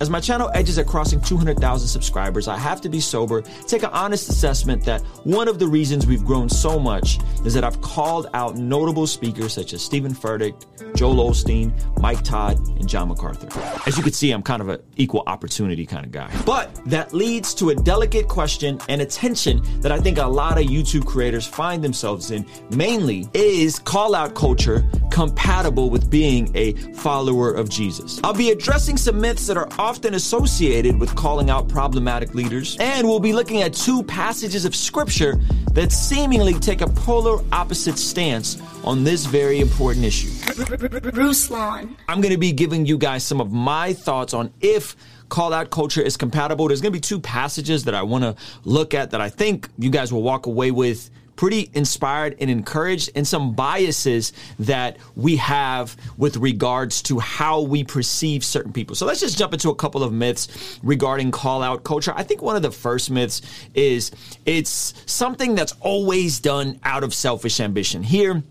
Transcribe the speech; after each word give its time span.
As 0.00 0.08
my 0.08 0.18
channel 0.18 0.50
edges 0.54 0.78
at 0.78 0.86
crossing 0.86 1.20
200,000 1.20 1.86
subscribers, 1.86 2.48
I 2.48 2.56
have 2.56 2.80
to 2.80 2.88
be 2.88 3.00
sober, 3.00 3.42
take 3.66 3.82
an 3.82 3.90
honest 3.92 4.30
assessment 4.30 4.82
that 4.86 5.02
one 5.24 5.46
of 5.46 5.58
the 5.58 5.66
reasons 5.66 6.06
we've 6.06 6.24
grown 6.24 6.48
so 6.48 6.78
much 6.78 7.18
is 7.44 7.52
that 7.52 7.64
I've 7.64 7.82
called 7.82 8.26
out 8.32 8.56
notable 8.56 9.06
speakers 9.06 9.52
such 9.52 9.74
as 9.74 9.82
Stephen 9.82 10.14
Furtick, 10.14 10.54
Joel 10.96 11.30
Osteen, 11.30 11.70
Mike 12.00 12.22
Todd, 12.22 12.56
and 12.78 12.88
John 12.88 13.08
MacArthur. 13.08 13.48
As 13.86 13.98
you 13.98 14.02
can 14.02 14.14
see, 14.14 14.30
I'm 14.30 14.42
kind 14.42 14.62
of 14.62 14.70
an 14.70 14.80
equal 14.96 15.22
opportunity 15.26 15.84
kind 15.84 16.06
of 16.06 16.12
guy. 16.12 16.30
But 16.46 16.74
that 16.86 17.12
leads 17.12 17.52
to 17.54 17.68
a 17.68 17.74
delicate 17.74 18.26
question 18.26 18.80
and 18.88 19.02
attention 19.02 19.62
that 19.82 19.92
I 19.92 20.00
think 20.00 20.16
a 20.16 20.26
lot 20.26 20.58
of 20.58 20.64
YouTube 20.64 21.04
creators 21.04 21.46
find 21.46 21.84
themselves 21.84 22.30
in. 22.30 22.46
Mainly, 22.74 23.28
is 23.34 23.78
call 23.78 24.14
out 24.14 24.34
culture 24.34 24.82
compatible 25.10 25.90
with 25.90 26.08
being 26.10 26.50
a 26.54 26.72
follower 26.94 27.52
of 27.52 27.68
Jesus? 27.68 28.18
I'll 28.24 28.32
be 28.32 28.50
addressing 28.50 28.96
some 28.96 29.20
myths 29.20 29.46
that 29.46 29.58
are 29.58 29.68
often 29.90 30.14
associated 30.14 31.00
with 31.00 31.12
calling 31.16 31.50
out 31.50 31.68
problematic 31.68 32.32
leaders, 32.32 32.76
and 32.78 33.08
we'll 33.08 33.18
be 33.18 33.32
looking 33.32 33.62
at 33.62 33.74
two 33.74 34.04
passages 34.04 34.64
of 34.64 34.72
scripture 34.72 35.34
that 35.72 35.90
seemingly 35.90 36.54
take 36.54 36.80
a 36.80 36.86
polar 36.86 37.42
opposite 37.50 37.98
stance 37.98 38.62
on 38.84 39.02
this 39.02 39.26
very 39.26 39.58
important 39.58 40.04
issue. 40.04 40.28
Ruslan. 40.28 41.96
I'm 42.06 42.20
going 42.20 42.32
to 42.32 42.38
be 42.38 42.52
giving 42.52 42.86
you 42.86 42.98
guys 42.98 43.24
some 43.24 43.40
of 43.40 43.50
my 43.50 43.92
thoughts 43.92 44.32
on 44.32 44.52
if 44.60 44.94
call 45.28 45.52
out 45.52 45.70
culture 45.70 46.00
is 46.00 46.16
compatible. 46.16 46.68
There's 46.68 46.80
going 46.80 46.92
to 46.92 46.96
be 46.96 47.00
two 47.00 47.18
passages 47.18 47.82
that 47.82 47.94
I 47.94 48.02
want 48.02 48.22
to 48.22 48.36
look 48.62 48.94
at 48.94 49.10
that 49.10 49.20
I 49.20 49.28
think 49.28 49.68
you 49.76 49.90
guys 49.90 50.12
will 50.12 50.22
walk 50.22 50.46
away 50.46 50.70
with 50.70 51.10
pretty 51.40 51.70
inspired 51.72 52.36
and 52.38 52.50
encouraged, 52.50 53.08
and 53.14 53.26
some 53.26 53.54
biases 53.54 54.34
that 54.58 54.98
we 55.16 55.36
have 55.36 55.96
with 56.18 56.36
regards 56.36 57.00
to 57.00 57.18
how 57.18 57.62
we 57.62 57.82
perceive 57.82 58.44
certain 58.44 58.74
people. 58.74 58.94
So 58.94 59.06
let's 59.06 59.20
just 59.20 59.38
jump 59.38 59.54
into 59.54 59.70
a 59.70 59.74
couple 59.74 60.02
of 60.02 60.12
myths 60.12 60.78
regarding 60.82 61.30
call 61.30 61.62
out 61.62 61.82
culture. 61.82 62.12
I 62.14 62.24
think 62.24 62.42
one 62.42 62.56
of 62.56 62.62
the 62.62 62.70
first 62.70 63.10
myths 63.10 63.40
is 63.72 64.10
it's 64.44 64.92
something 65.10 65.54
that's 65.54 65.72
always 65.80 66.40
done 66.40 66.78
out 66.84 67.04
of 67.04 67.14
selfish 67.14 67.58
ambition. 67.58 68.02
Here, 68.02 68.42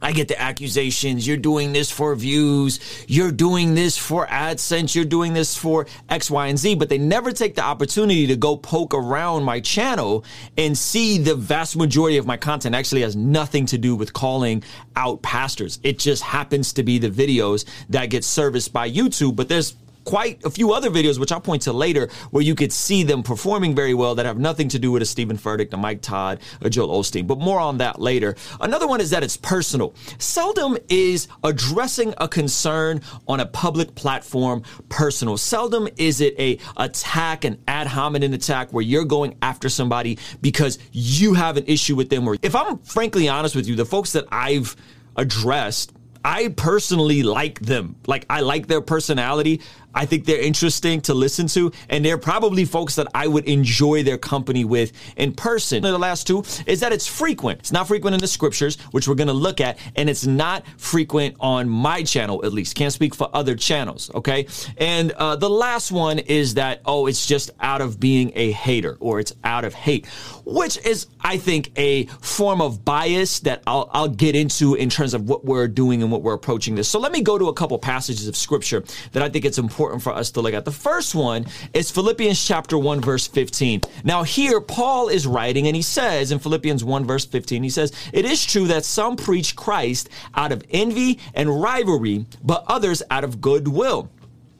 I 0.00 0.12
get 0.12 0.28
the 0.28 0.40
accusations. 0.40 1.26
You're 1.26 1.36
doing 1.36 1.72
this 1.72 1.90
for 1.90 2.14
views. 2.14 2.78
You're 3.08 3.32
doing 3.32 3.74
this 3.74 3.98
for 3.98 4.26
AdSense. 4.26 4.94
You're 4.94 5.04
doing 5.04 5.32
this 5.32 5.56
for 5.56 5.86
X, 6.08 6.30
Y, 6.30 6.46
and 6.46 6.58
Z. 6.58 6.76
But 6.76 6.88
they 6.88 6.98
never 6.98 7.32
take 7.32 7.56
the 7.56 7.62
opportunity 7.62 8.26
to 8.28 8.36
go 8.36 8.56
poke 8.56 8.94
around 8.94 9.42
my 9.42 9.60
channel 9.60 10.24
and 10.56 10.78
see 10.78 11.18
the 11.18 11.34
vast 11.34 11.76
majority 11.76 12.16
of 12.16 12.26
my 12.26 12.36
content 12.36 12.74
actually 12.74 13.02
has 13.02 13.16
nothing 13.16 13.66
to 13.66 13.78
do 13.78 13.96
with 13.96 14.12
calling 14.12 14.62
out 14.94 15.20
pastors. 15.22 15.80
It 15.82 15.98
just 15.98 16.22
happens 16.22 16.72
to 16.74 16.82
be 16.82 16.98
the 16.98 17.10
videos 17.10 17.64
that 17.88 18.06
get 18.06 18.24
serviced 18.24 18.72
by 18.72 18.90
YouTube. 18.90 19.34
But 19.34 19.48
there's 19.48 19.74
quite 20.08 20.42
a 20.42 20.48
few 20.48 20.72
other 20.72 20.88
videos, 20.88 21.18
which 21.18 21.30
I'll 21.30 21.38
point 21.38 21.60
to 21.62 21.72
later, 21.74 22.08
where 22.30 22.42
you 22.42 22.54
could 22.54 22.72
see 22.72 23.02
them 23.02 23.22
performing 23.22 23.74
very 23.74 23.92
well 23.92 24.14
that 24.14 24.24
have 24.24 24.38
nothing 24.38 24.66
to 24.70 24.78
do 24.78 24.90
with 24.90 25.02
a 25.02 25.04
Stephen 25.04 25.36
Furtick, 25.36 25.70
a 25.74 25.76
Mike 25.76 26.00
Todd, 26.00 26.40
a 26.62 26.70
Joel 26.70 26.98
Osteen. 26.98 27.26
But 27.26 27.38
more 27.38 27.60
on 27.60 27.76
that 27.78 28.00
later. 28.00 28.34
Another 28.58 28.88
one 28.88 29.02
is 29.02 29.10
that 29.10 29.22
it's 29.22 29.36
personal. 29.36 29.94
Seldom 30.16 30.78
is 30.88 31.28
addressing 31.44 32.14
a 32.16 32.26
concern 32.26 33.02
on 33.26 33.40
a 33.40 33.46
public 33.46 33.94
platform 33.96 34.62
personal. 34.88 35.36
Seldom 35.36 35.86
is 35.98 36.22
it 36.22 36.34
a 36.38 36.58
attack, 36.78 37.44
an 37.44 37.62
ad 37.68 37.86
hominem 37.86 38.32
attack 38.32 38.72
where 38.72 38.82
you're 38.82 39.04
going 39.04 39.36
after 39.42 39.68
somebody 39.68 40.18
because 40.40 40.78
you 40.90 41.34
have 41.34 41.58
an 41.58 41.64
issue 41.66 41.94
with 41.94 42.08
them. 42.08 42.26
Or 42.26 42.38
if 42.40 42.56
I'm 42.56 42.78
frankly 42.78 43.28
honest 43.28 43.54
with 43.54 43.68
you, 43.68 43.76
the 43.76 43.84
folks 43.84 44.12
that 44.12 44.24
I've 44.32 44.74
addressed 45.16 45.92
I 46.24 46.48
personally 46.48 47.22
like 47.22 47.60
them. 47.60 47.96
Like 48.06 48.26
I 48.28 48.40
like 48.40 48.66
their 48.66 48.80
personality. 48.80 49.60
I 49.94 50.06
think 50.06 50.26
they're 50.26 50.40
interesting 50.40 51.00
to 51.02 51.14
listen 51.14 51.46
to, 51.48 51.72
and 51.88 52.04
they're 52.04 52.18
probably 52.18 52.64
folks 52.64 52.94
that 52.96 53.08
I 53.14 53.26
would 53.26 53.46
enjoy 53.46 54.02
their 54.02 54.18
company 54.18 54.64
with 54.64 54.92
in 55.16 55.32
person. 55.32 55.82
The 55.82 55.98
last 55.98 56.26
two 56.26 56.44
is 56.66 56.80
that 56.80 56.92
it's 56.92 57.06
frequent. 57.06 57.60
It's 57.60 57.72
not 57.72 57.88
frequent 57.88 58.14
in 58.14 58.20
the 58.20 58.28
scriptures, 58.28 58.76
which 58.90 59.08
we're 59.08 59.14
going 59.14 59.28
to 59.28 59.32
look 59.32 59.60
at, 59.60 59.78
and 59.96 60.10
it's 60.10 60.26
not 60.26 60.64
frequent 60.76 61.36
on 61.40 61.68
my 61.68 62.02
channel, 62.02 62.44
at 62.44 62.52
least. 62.52 62.74
Can't 62.74 62.92
speak 62.92 63.14
for 63.14 63.30
other 63.32 63.56
channels, 63.56 64.10
okay? 64.14 64.46
And 64.76 65.12
uh, 65.12 65.36
the 65.36 65.50
last 65.50 65.90
one 65.90 66.18
is 66.18 66.54
that, 66.54 66.82
oh, 66.84 67.06
it's 67.06 67.26
just 67.26 67.50
out 67.60 67.80
of 67.80 67.98
being 67.98 68.32
a 68.34 68.52
hater 68.52 68.98
or 69.00 69.20
it's 69.20 69.32
out 69.42 69.64
of 69.64 69.74
hate, 69.74 70.06
which 70.44 70.78
is, 70.84 71.06
I 71.20 71.38
think, 71.38 71.72
a 71.76 72.04
form 72.20 72.60
of 72.60 72.84
bias 72.84 73.40
that 73.40 73.62
I'll, 73.66 73.88
I'll 73.92 74.08
get 74.08 74.36
into 74.36 74.74
in 74.74 74.90
terms 74.90 75.14
of 75.14 75.28
what 75.28 75.44
we're 75.44 75.68
doing 75.68 76.02
and 76.02 76.12
what 76.12 76.22
we're 76.22 76.34
approaching 76.34 76.74
this. 76.74 76.88
So 76.88 77.00
let 77.00 77.12
me 77.12 77.22
go 77.22 77.38
to 77.38 77.48
a 77.48 77.54
couple 77.54 77.78
passages 77.78 78.28
of 78.28 78.36
scripture 78.36 78.84
that 79.12 79.22
I 79.22 79.28
think 79.28 79.44
it's 79.44 79.58
important 79.58 79.77
important 79.78 80.02
for 80.02 80.12
us 80.12 80.32
to 80.32 80.40
look 80.40 80.54
at. 80.54 80.64
The 80.64 80.72
first 80.72 81.14
one 81.14 81.46
is 81.72 81.88
Philippians 81.88 82.44
chapter 82.44 82.76
1 82.76 83.00
verse 83.00 83.28
15. 83.28 83.82
Now 84.02 84.24
here 84.24 84.60
Paul 84.60 85.06
is 85.06 85.24
writing 85.24 85.68
and 85.68 85.76
he 85.76 85.82
says 85.82 86.32
in 86.32 86.40
Philippians 86.40 86.82
1 86.82 87.04
verse 87.04 87.24
15, 87.24 87.62
he 87.62 87.70
says, 87.70 87.92
"It 88.12 88.24
is 88.24 88.44
true 88.44 88.66
that 88.66 88.84
some 88.84 89.14
preach 89.14 89.54
Christ 89.54 90.08
out 90.34 90.50
of 90.50 90.64
envy 90.72 91.20
and 91.32 91.62
rivalry, 91.62 92.26
but 92.42 92.64
others 92.66 93.04
out 93.08 93.22
of 93.22 93.40
goodwill." 93.40 94.10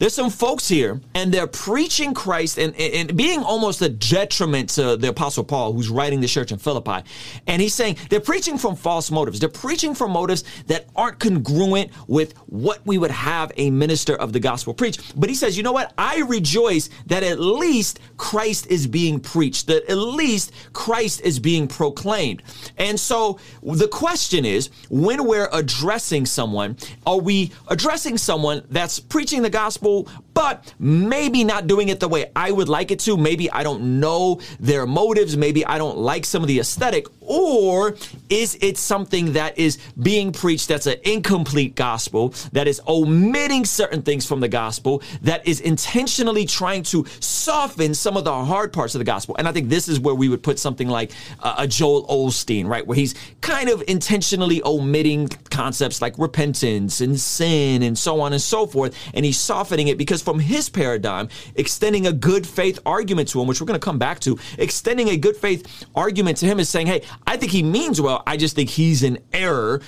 there's 0.00 0.14
some 0.14 0.30
folks 0.30 0.66
here 0.66 0.98
and 1.14 1.30
they're 1.30 1.46
preaching 1.46 2.14
Christ 2.14 2.58
and, 2.58 2.74
and, 2.74 3.14
being 3.16 3.42
almost 3.42 3.82
a 3.82 3.88
detriment 3.90 4.70
to 4.70 4.96
the 4.96 5.10
apostle 5.10 5.44
Paul 5.44 5.74
who's 5.74 5.90
writing 5.90 6.22
the 6.22 6.26
church 6.26 6.52
in 6.52 6.58
Philippi. 6.58 7.06
And 7.46 7.60
he's 7.60 7.74
saying 7.74 7.98
they're 8.08 8.18
preaching 8.18 8.56
from 8.56 8.76
false 8.76 9.10
motives. 9.10 9.40
They're 9.40 9.50
preaching 9.50 9.94
from 9.94 10.12
motives 10.12 10.42
that 10.68 10.86
aren't 10.96 11.18
congruent 11.18 11.90
with 12.08 12.32
what 12.46 12.80
we 12.86 12.96
would 12.96 13.10
have 13.10 13.52
a 13.58 13.70
minister 13.70 14.16
of 14.16 14.32
the 14.32 14.40
gospel 14.40 14.72
preach. 14.72 14.98
But 15.14 15.28
he 15.28 15.34
says, 15.34 15.58
you 15.58 15.62
know 15.62 15.72
what? 15.72 15.92
I 15.98 16.20
rejoice 16.20 16.88
that 17.06 17.22
at 17.22 17.38
least 17.38 18.00
Christ 18.16 18.68
is 18.68 18.86
being 18.86 19.20
preached, 19.20 19.66
that 19.66 19.84
at 19.90 19.98
least 19.98 20.52
Christ 20.72 21.20
is 21.20 21.38
being 21.38 21.68
proclaimed. 21.68 22.42
And 22.78 22.98
so 22.98 23.38
the 23.62 23.88
question 23.88 24.46
is, 24.46 24.70
when 24.88 25.26
we're 25.26 25.50
addressing 25.52 26.24
someone, 26.24 26.78
are 27.06 27.20
we 27.20 27.52
addressing 27.68 28.16
someone 28.16 28.62
that's 28.70 28.98
preaching 28.98 29.42
the 29.42 29.50
gospel 29.50 29.89
people 29.90 30.29
but 30.34 30.74
maybe 30.78 31.44
not 31.44 31.66
doing 31.66 31.88
it 31.88 32.00
the 32.00 32.08
way 32.08 32.30
I 32.34 32.50
would 32.50 32.68
like 32.68 32.90
it 32.90 33.00
to. 33.00 33.16
Maybe 33.16 33.50
I 33.50 33.62
don't 33.62 34.00
know 34.00 34.40
their 34.58 34.86
motives. 34.86 35.36
Maybe 35.36 35.64
I 35.64 35.78
don't 35.78 35.98
like 35.98 36.24
some 36.24 36.42
of 36.42 36.48
the 36.48 36.60
aesthetic. 36.60 37.06
Or 37.20 37.94
is 38.28 38.58
it 38.60 38.76
something 38.76 39.34
that 39.34 39.56
is 39.56 39.78
being 40.02 40.32
preached 40.32 40.68
that's 40.68 40.86
an 40.86 40.98
incomplete 41.04 41.76
gospel, 41.76 42.34
that 42.52 42.66
is 42.66 42.80
omitting 42.88 43.64
certain 43.64 44.02
things 44.02 44.26
from 44.26 44.40
the 44.40 44.48
gospel, 44.48 45.02
that 45.22 45.46
is 45.46 45.60
intentionally 45.60 46.44
trying 46.44 46.82
to 46.84 47.06
soften 47.20 47.94
some 47.94 48.16
of 48.16 48.24
the 48.24 48.32
hard 48.32 48.72
parts 48.72 48.94
of 48.94 48.98
the 48.98 49.04
gospel? 49.04 49.36
And 49.38 49.46
I 49.46 49.52
think 49.52 49.68
this 49.68 49.88
is 49.88 50.00
where 50.00 50.14
we 50.14 50.28
would 50.28 50.42
put 50.42 50.58
something 50.58 50.88
like 50.88 51.12
uh, 51.40 51.54
a 51.58 51.68
Joel 51.68 52.06
Osteen, 52.08 52.66
right? 52.66 52.84
Where 52.84 52.96
he's 52.96 53.14
kind 53.40 53.68
of 53.68 53.82
intentionally 53.86 54.60
omitting 54.64 55.28
concepts 55.50 56.02
like 56.02 56.18
repentance 56.18 57.00
and 57.00 57.18
sin 57.18 57.82
and 57.82 57.96
so 57.96 58.20
on 58.20 58.32
and 58.32 58.42
so 58.42 58.66
forth. 58.66 58.94
And 59.14 59.24
he's 59.24 59.38
softening 59.38 59.88
it 59.88 59.98
because 59.98 60.19
from 60.20 60.38
his 60.38 60.68
paradigm, 60.68 61.28
extending 61.54 62.06
a 62.06 62.12
good 62.12 62.46
faith 62.46 62.78
argument 62.84 63.28
to 63.28 63.40
him, 63.40 63.46
which 63.46 63.60
we're 63.60 63.66
going 63.66 63.78
to 63.78 63.84
come 63.84 63.98
back 63.98 64.20
to, 64.20 64.38
extending 64.58 65.08
a 65.08 65.16
good 65.16 65.36
faith 65.36 65.86
argument 65.94 66.38
to 66.38 66.46
him 66.46 66.60
is 66.60 66.68
saying, 66.68 66.86
hey, 66.86 67.02
I 67.26 67.36
think 67.36 67.52
he 67.52 67.62
means 67.62 68.00
well. 68.00 68.22
I 68.26 68.36
just 68.36 68.56
think 68.56 68.70
he's 68.70 69.02
in 69.02 69.18
error 69.32 69.80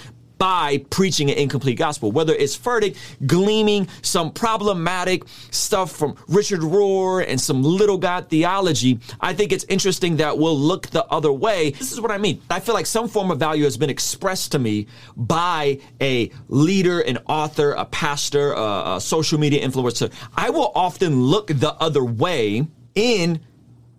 by 0.43 0.85
preaching 0.91 1.31
an 1.31 1.39
incomplete 1.39 1.79
gospel. 1.79 2.11
Whether 2.11 2.35
it's 2.35 2.59
Furtick 2.59 2.97
gleaming 3.27 3.87
some 4.03 4.33
problematic 4.33 5.23
stuff 5.53 5.93
from 5.93 6.17
Richard 6.27 6.63
Rohr 6.63 7.25
and 7.25 7.41
some 7.41 7.63
little 7.63 7.97
God 7.97 8.29
theology, 8.29 8.99
I 9.21 9.35
think 9.35 9.53
it's 9.53 9.63
interesting 9.69 10.17
that 10.17 10.37
we'll 10.37 10.59
look 10.59 10.89
the 10.89 11.05
other 11.05 11.33
way. 11.33 11.71
This 11.71 11.93
is 11.93 12.01
what 12.01 12.11
I 12.11 12.19
mean. 12.19 12.43
I 12.51 12.59
feel 12.59 12.75
like 12.75 12.87
some 12.87 13.07
form 13.07 13.31
of 13.31 13.39
value 13.39 13.63
has 13.63 13.77
been 13.77 13.89
expressed 13.89 14.51
to 14.51 14.59
me 14.59 14.89
by 15.17 15.79
a 16.01 16.33
leader, 16.49 16.99
an 16.99 17.19
author, 17.29 17.71
a 17.75 17.85
pastor, 17.85 18.51
a, 18.51 18.97
a 18.97 19.01
social 19.01 19.39
media 19.39 19.65
influencer. 19.65 20.13
I 20.37 20.51
will 20.51 20.73
often 20.75 21.23
look 21.23 21.47
the 21.47 21.75
other 21.75 22.05
way 22.05 22.67
in 22.97 23.39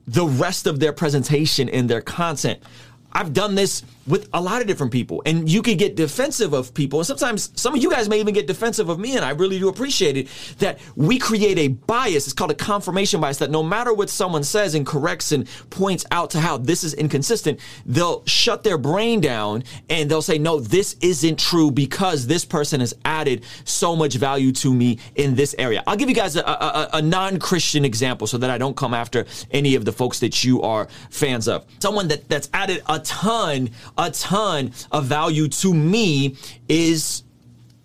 the 0.08 0.26
rest 0.26 0.68
of 0.68 0.82
their 0.82 0.92
presentation 0.92 1.70
in 1.70 1.88
their 1.88 2.02
content. 2.02 2.62
I've 3.14 3.32
done 3.32 3.56
this 3.56 3.84
with 4.08 4.30
a 4.34 4.42
lot 4.42 4.62
of 4.62 4.68
different 4.68 4.92
people. 4.92 5.22
And 5.26 5.50
you 5.50 5.62
could 5.62 5.78
get 5.78 5.96
defensive 5.96 6.54
of 6.54 6.74
people. 6.74 7.00
And 7.00 7.08
sometimes 7.08 7.52
some 7.56 7.74
of 7.74 7.82
you 7.82 7.90
guys 7.90 8.10
may 8.10 8.20
even 8.20 8.34
get 8.34 8.48
defensive 8.48 8.90
of 8.90 9.00
me. 9.00 9.16
And 9.16 9.24
I 9.24 9.32
really 9.32 9.60
do 9.60 9.70
appreciate 9.70 10.18
it 10.18 10.28
that 10.60 10.80
we 10.96 11.18
create 11.18 11.58
a 11.58 11.70
bias. 11.70 12.26
It's 12.26 12.34
called 12.34 12.52
a 12.52 12.56
confirmation 12.56 13.22
bias 13.22 13.38
that 13.38 13.52
no 13.52 13.64
matter 13.64 13.94
what 13.94 14.10
someone 14.10 14.44
says 14.44 14.76
and 14.76 14.86
corrects 14.86 15.32
and 15.32 15.48
points 15.70 16.06
out 16.12 16.32
to 16.32 16.40
how 16.40 16.58
this 16.58 16.84
is 16.84 16.94
inconsistent, 16.94 17.60
they'll 17.86 18.26
shut 18.26 18.64
their 18.64 18.78
brain 18.78 19.22
down 19.22 19.64
and 19.90 20.10
they'll 20.10 20.22
say, 20.22 20.38
no, 20.38 20.60
this 20.60 20.96
isn't 21.02 21.40
true 21.40 21.72
because 21.72 22.28
this 22.28 22.46
person 22.46 22.80
has 22.82 22.94
added 23.06 23.46
so 23.64 23.96
much 23.96 24.16
value 24.16 24.52
to 24.52 24.74
me 24.74 25.00
in 25.16 25.36
this 25.36 25.56
area. 25.58 25.84
I'll 25.88 25.96
give 25.96 26.10
you 26.10 26.16
guys 26.16 26.36
a, 26.36 26.42
a, 26.42 26.90
a 26.94 27.02
non 27.02 27.40
Christian 27.40 27.86
example 27.86 28.28
so 28.28 28.38
that 28.38 28.50
I 28.50 28.58
don't 28.58 28.76
come 28.76 28.94
after 28.94 29.26
any 29.52 29.76
of 29.76 29.86
the 29.86 29.92
folks 29.92 30.20
that 30.20 30.44
you 30.44 30.62
are 30.62 30.88
fans 31.10 31.48
of. 31.48 31.66
Someone 31.80 32.08
that, 32.10 32.28
that's 32.28 32.50
added 32.54 32.82
a 32.88 33.00
ton 33.00 33.70
a 33.98 34.12
ton 34.12 34.72
of 34.92 35.06
value 35.06 35.48
to 35.48 35.74
me 35.74 36.36
is 36.68 37.24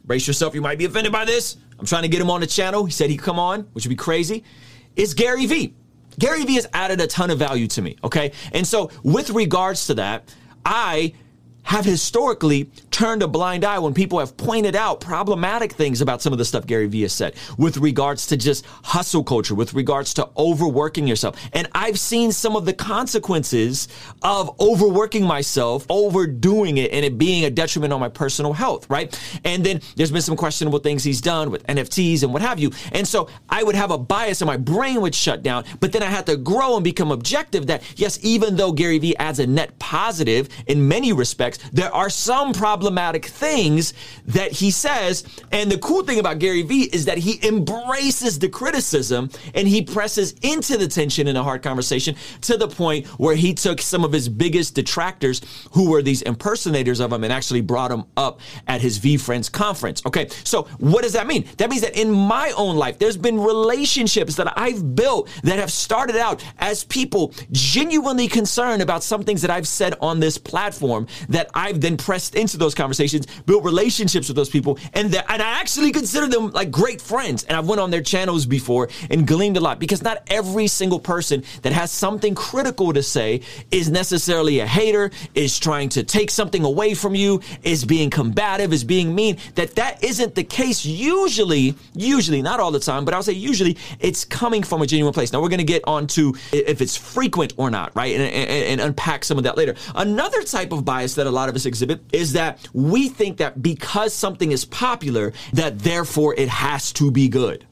brace 0.04 0.26
yourself, 0.26 0.54
you 0.54 0.60
might 0.60 0.78
be 0.78 0.86
offended 0.86 1.12
by 1.12 1.24
this. 1.24 1.58
I'm 1.78 1.86
trying 1.86 2.02
to 2.02 2.08
get 2.08 2.20
him 2.20 2.30
on 2.30 2.40
the 2.40 2.46
channel. 2.46 2.84
He 2.84 2.90
said 2.90 3.10
he'd 3.10 3.18
come 3.18 3.38
on, 3.38 3.62
which 3.72 3.84
would 3.84 3.90
be 3.90 3.96
crazy. 3.96 4.42
Is 4.96 5.14
Gary 5.14 5.46
Vee. 5.46 5.74
Gary 6.18 6.44
Vee 6.44 6.54
has 6.54 6.66
added 6.72 7.00
a 7.00 7.06
ton 7.06 7.30
of 7.30 7.38
value 7.38 7.68
to 7.68 7.82
me, 7.82 7.96
okay? 8.02 8.32
And 8.52 8.66
so, 8.66 8.90
with 9.04 9.30
regards 9.30 9.86
to 9.86 9.94
that, 9.94 10.34
I 10.64 11.14
have 11.68 11.84
historically 11.84 12.70
turned 12.90 13.22
a 13.22 13.28
blind 13.28 13.62
eye 13.62 13.78
when 13.78 13.92
people 13.92 14.18
have 14.18 14.34
pointed 14.38 14.74
out 14.74 15.00
problematic 15.00 15.70
things 15.70 16.00
about 16.00 16.22
some 16.22 16.32
of 16.32 16.38
the 16.38 16.44
stuff 16.44 16.66
Gary 16.66 16.86
Vee 16.86 17.02
has 17.02 17.12
said 17.12 17.34
with 17.58 17.76
regards 17.76 18.26
to 18.28 18.38
just 18.38 18.64
hustle 18.82 19.22
culture, 19.22 19.54
with 19.54 19.74
regards 19.74 20.14
to 20.14 20.26
overworking 20.38 21.06
yourself. 21.06 21.36
And 21.52 21.68
I've 21.74 22.00
seen 22.00 22.32
some 22.32 22.56
of 22.56 22.64
the 22.64 22.72
consequences 22.72 23.86
of 24.22 24.58
overworking 24.58 25.26
myself, 25.26 25.84
overdoing 25.90 26.78
it, 26.78 26.90
and 26.90 27.04
it 27.04 27.18
being 27.18 27.44
a 27.44 27.50
detriment 27.50 27.92
on 27.92 28.00
my 28.00 28.08
personal 28.08 28.54
health, 28.54 28.88
right? 28.88 29.20
And 29.44 29.62
then 29.62 29.82
there's 29.94 30.10
been 30.10 30.22
some 30.22 30.36
questionable 30.38 30.78
things 30.78 31.04
he's 31.04 31.20
done 31.20 31.50
with 31.50 31.66
NFTs 31.66 32.22
and 32.22 32.32
what 32.32 32.40
have 32.40 32.58
you. 32.58 32.72
And 32.92 33.06
so 33.06 33.28
I 33.50 33.62
would 33.62 33.74
have 33.74 33.90
a 33.90 33.98
bias 33.98 34.40
and 34.40 34.46
my 34.46 34.56
brain 34.56 35.02
would 35.02 35.14
shut 35.14 35.42
down, 35.42 35.64
but 35.80 35.92
then 35.92 36.02
I 36.02 36.06
had 36.06 36.24
to 36.26 36.36
grow 36.38 36.76
and 36.76 36.82
become 36.82 37.12
objective 37.12 37.66
that 37.66 37.82
yes, 37.96 38.18
even 38.22 38.56
though 38.56 38.72
Gary 38.72 38.98
Vee 38.98 39.16
adds 39.18 39.38
a 39.38 39.46
net 39.46 39.78
positive 39.78 40.48
in 40.66 40.88
many 40.88 41.12
respects, 41.12 41.57
there 41.72 41.94
are 41.94 42.10
some 42.10 42.52
problematic 42.52 43.26
things 43.26 43.94
that 44.26 44.52
he 44.52 44.70
says. 44.70 45.24
And 45.52 45.70
the 45.70 45.78
cool 45.78 46.02
thing 46.02 46.18
about 46.18 46.38
Gary 46.38 46.62
Vee 46.62 46.84
is 46.92 47.04
that 47.06 47.18
he 47.18 47.46
embraces 47.46 48.38
the 48.38 48.48
criticism 48.48 49.30
and 49.54 49.66
he 49.68 49.82
presses 49.82 50.34
into 50.42 50.76
the 50.76 50.88
tension 50.88 51.28
in 51.28 51.36
a 51.36 51.42
hard 51.42 51.62
conversation 51.62 52.16
to 52.42 52.56
the 52.56 52.68
point 52.68 53.06
where 53.18 53.34
he 53.34 53.54
took 53.54 53.80
some 53.80 54.04
of 54.04 54.12
his 54.12 54.28
biggest 54.28 54.74
detractors 54.74 55.40
who 55.72 55.90
were 55.90 56.02
these 56.02 56.22
impersonators 56.22 57.00
of 57.00 57.12
him 57.12 57.24
and 57.24 57.32
actually 57.32 57.60
brought 57.60 57.88
them 57.90 58.04
up 58.16 58.40
at 58.66 58.80
his 58.80 58.98
VeeFriends 58.98 59.50
conference. 59.50 60.02
Okay. 60.06 60.28
So 60.44 60.64
what 60.78 61.02
does 61.02 61.12
that 61.12 61.26
mean? 61.26 61.46
That 61.58 61.70
means 61.70 61.82
that 61.82 61.98
in 61.98 62.10
my 62.10 62.52
own 62.56 62.76
life, 62.76 62.98
there's 62.98 63.16
been 63.16 63.40
relationships 63.40 64.36
that 64.36 64.52
I've 64.58 64.94
built 64.94 65.28
that 65.42 65.58
have 65.58 65.72
started 65.72 66.16
out 66.16 66.44
as 66.58 66.84
people 66.84 67.32
genuinely 67.52 68.28
concerned 68.28 68.82
about 68.82 69.02
some 69.02 69.24
things 69.24 69.42
that 69.42 69.50
I've 69.50 69.68
said 69.68 69.94
on 70.00 70.20
this 70.20 70.38
platform 70.38 71.06
that 71.28 71.47
I've 71.54 71.80
then 71.80 71.96
pressed 71.96 72.34
into 72.34 72.56
those 72.56 72.74
conversations, 72.74 73.26
built 73.46 73.64
relationships 73.64 74.28
with 74.28 74.36
those 74.36 74.50
people, 74.50 74.78
and 74.94 75.10
that, 75.12 75.26
and 75.30 75.42
I 75.42 75.60
actually 75.60 75.92
consider 75.92 76.26
them 76.26 76.50
like 76.50 76.70
great 76.70 77.00
friends. 77.00 77.44
And 77.44 77.56
I've 77.56 77.66
went 77.66 77.80
on 77.80 77.90
their 77.90 78.02
channels 78.02 78.46
before 78.46 78.88
and 79.10 79.26
gleaned 79.26 79.56
a 79.56 79.60
lot 79.60 79.78
because 79.78 80.02
not 80.02 80.22
every 80.28 80.66
single 80.66 81.00
person 81.00 81.44
that 81.62 81.72
has 81.72 81.90
something 81.90 82.34
critical 82.34 82.92
to 82.92 83.02
say 83.02 83.42
is 83.70 83.90
necessarily 83.90 84.60
a 84.60 84.66
hater, 84.66 85.10
is 85.34 85.58
trying 85.58 85.88
to 85.90 86.02
take 86.02 86.30
something 86.30 86.64
away 86.64 86.94
from 86.94 87.14
you, 87.14 87.40
is 87.62 87.84
being 87.84 88.10
combative, 88.10 88.72
is 88.72 88.84
being 88.84 89.14
mean. 89.14 89.38
That 89.54 89.74
that 89.76 90.02
isn't 90.02 90.34
the 90.34 90.44
case. 90.44 90.84
Usually, 90.84 91.74
usually, 91.94 92.42
not 92.42 92.60
all 92.60 92.70
the 92.70 92.80
time, 92.80 93.04
but 93.04 93.14
I'll 93.14 93.22
say 93.22 93.32
usually, 93.32 93.76
it's 94.00 94.24
coming 94.24 94.62
from 94.62 94.82
a 94.82 94.86
genuine 94.86 95.14
place. 95.14 95.32
Now 95.32 95.40
we're 95.40 95.48
going 95.48 95.58
to 95.58 95.64
get 95.64 95.82
on 95.86 96.06
to 96.08 96.34
if 96.52 96.80
it's 96.80 96.96
frequent 96.96 97.54
or 97.56 97.70
not, 97.70 97.94
right? 97.94 98.14
And, 98.14 98.22
and, 98.22 98.50
and 98.50 98.80
unpack 98.80 99.24
some 99.24 99.38
of 99.38 99.44
that 99.44 99.56
later. 99.56 99.74
Another 99.94 100.42
type 100.42 100.72
of 100.72 100.84
bias 100.84 101.14
that 101.14 101.26
a 101.28 101.32
lot 101.32 101.48
of 101.48 101.54
us 101.54 101.66
exhibit 101.66 102.02
is 102.12 102.32
that 102.32 102.58
we 102.72 103.08
think 103.08 103.36
that 103.36 103.62
because 103.62 104.12
something 104.12 104.50
is 104.50 104.64
popular, 104.64 105.32
that 105.52 105.78
therefore 105.78 106.34
it 106.36 106.48
has 106.48 106.92
to 106.94 107.10
be 107.10 107.28
good. 107.28 107.66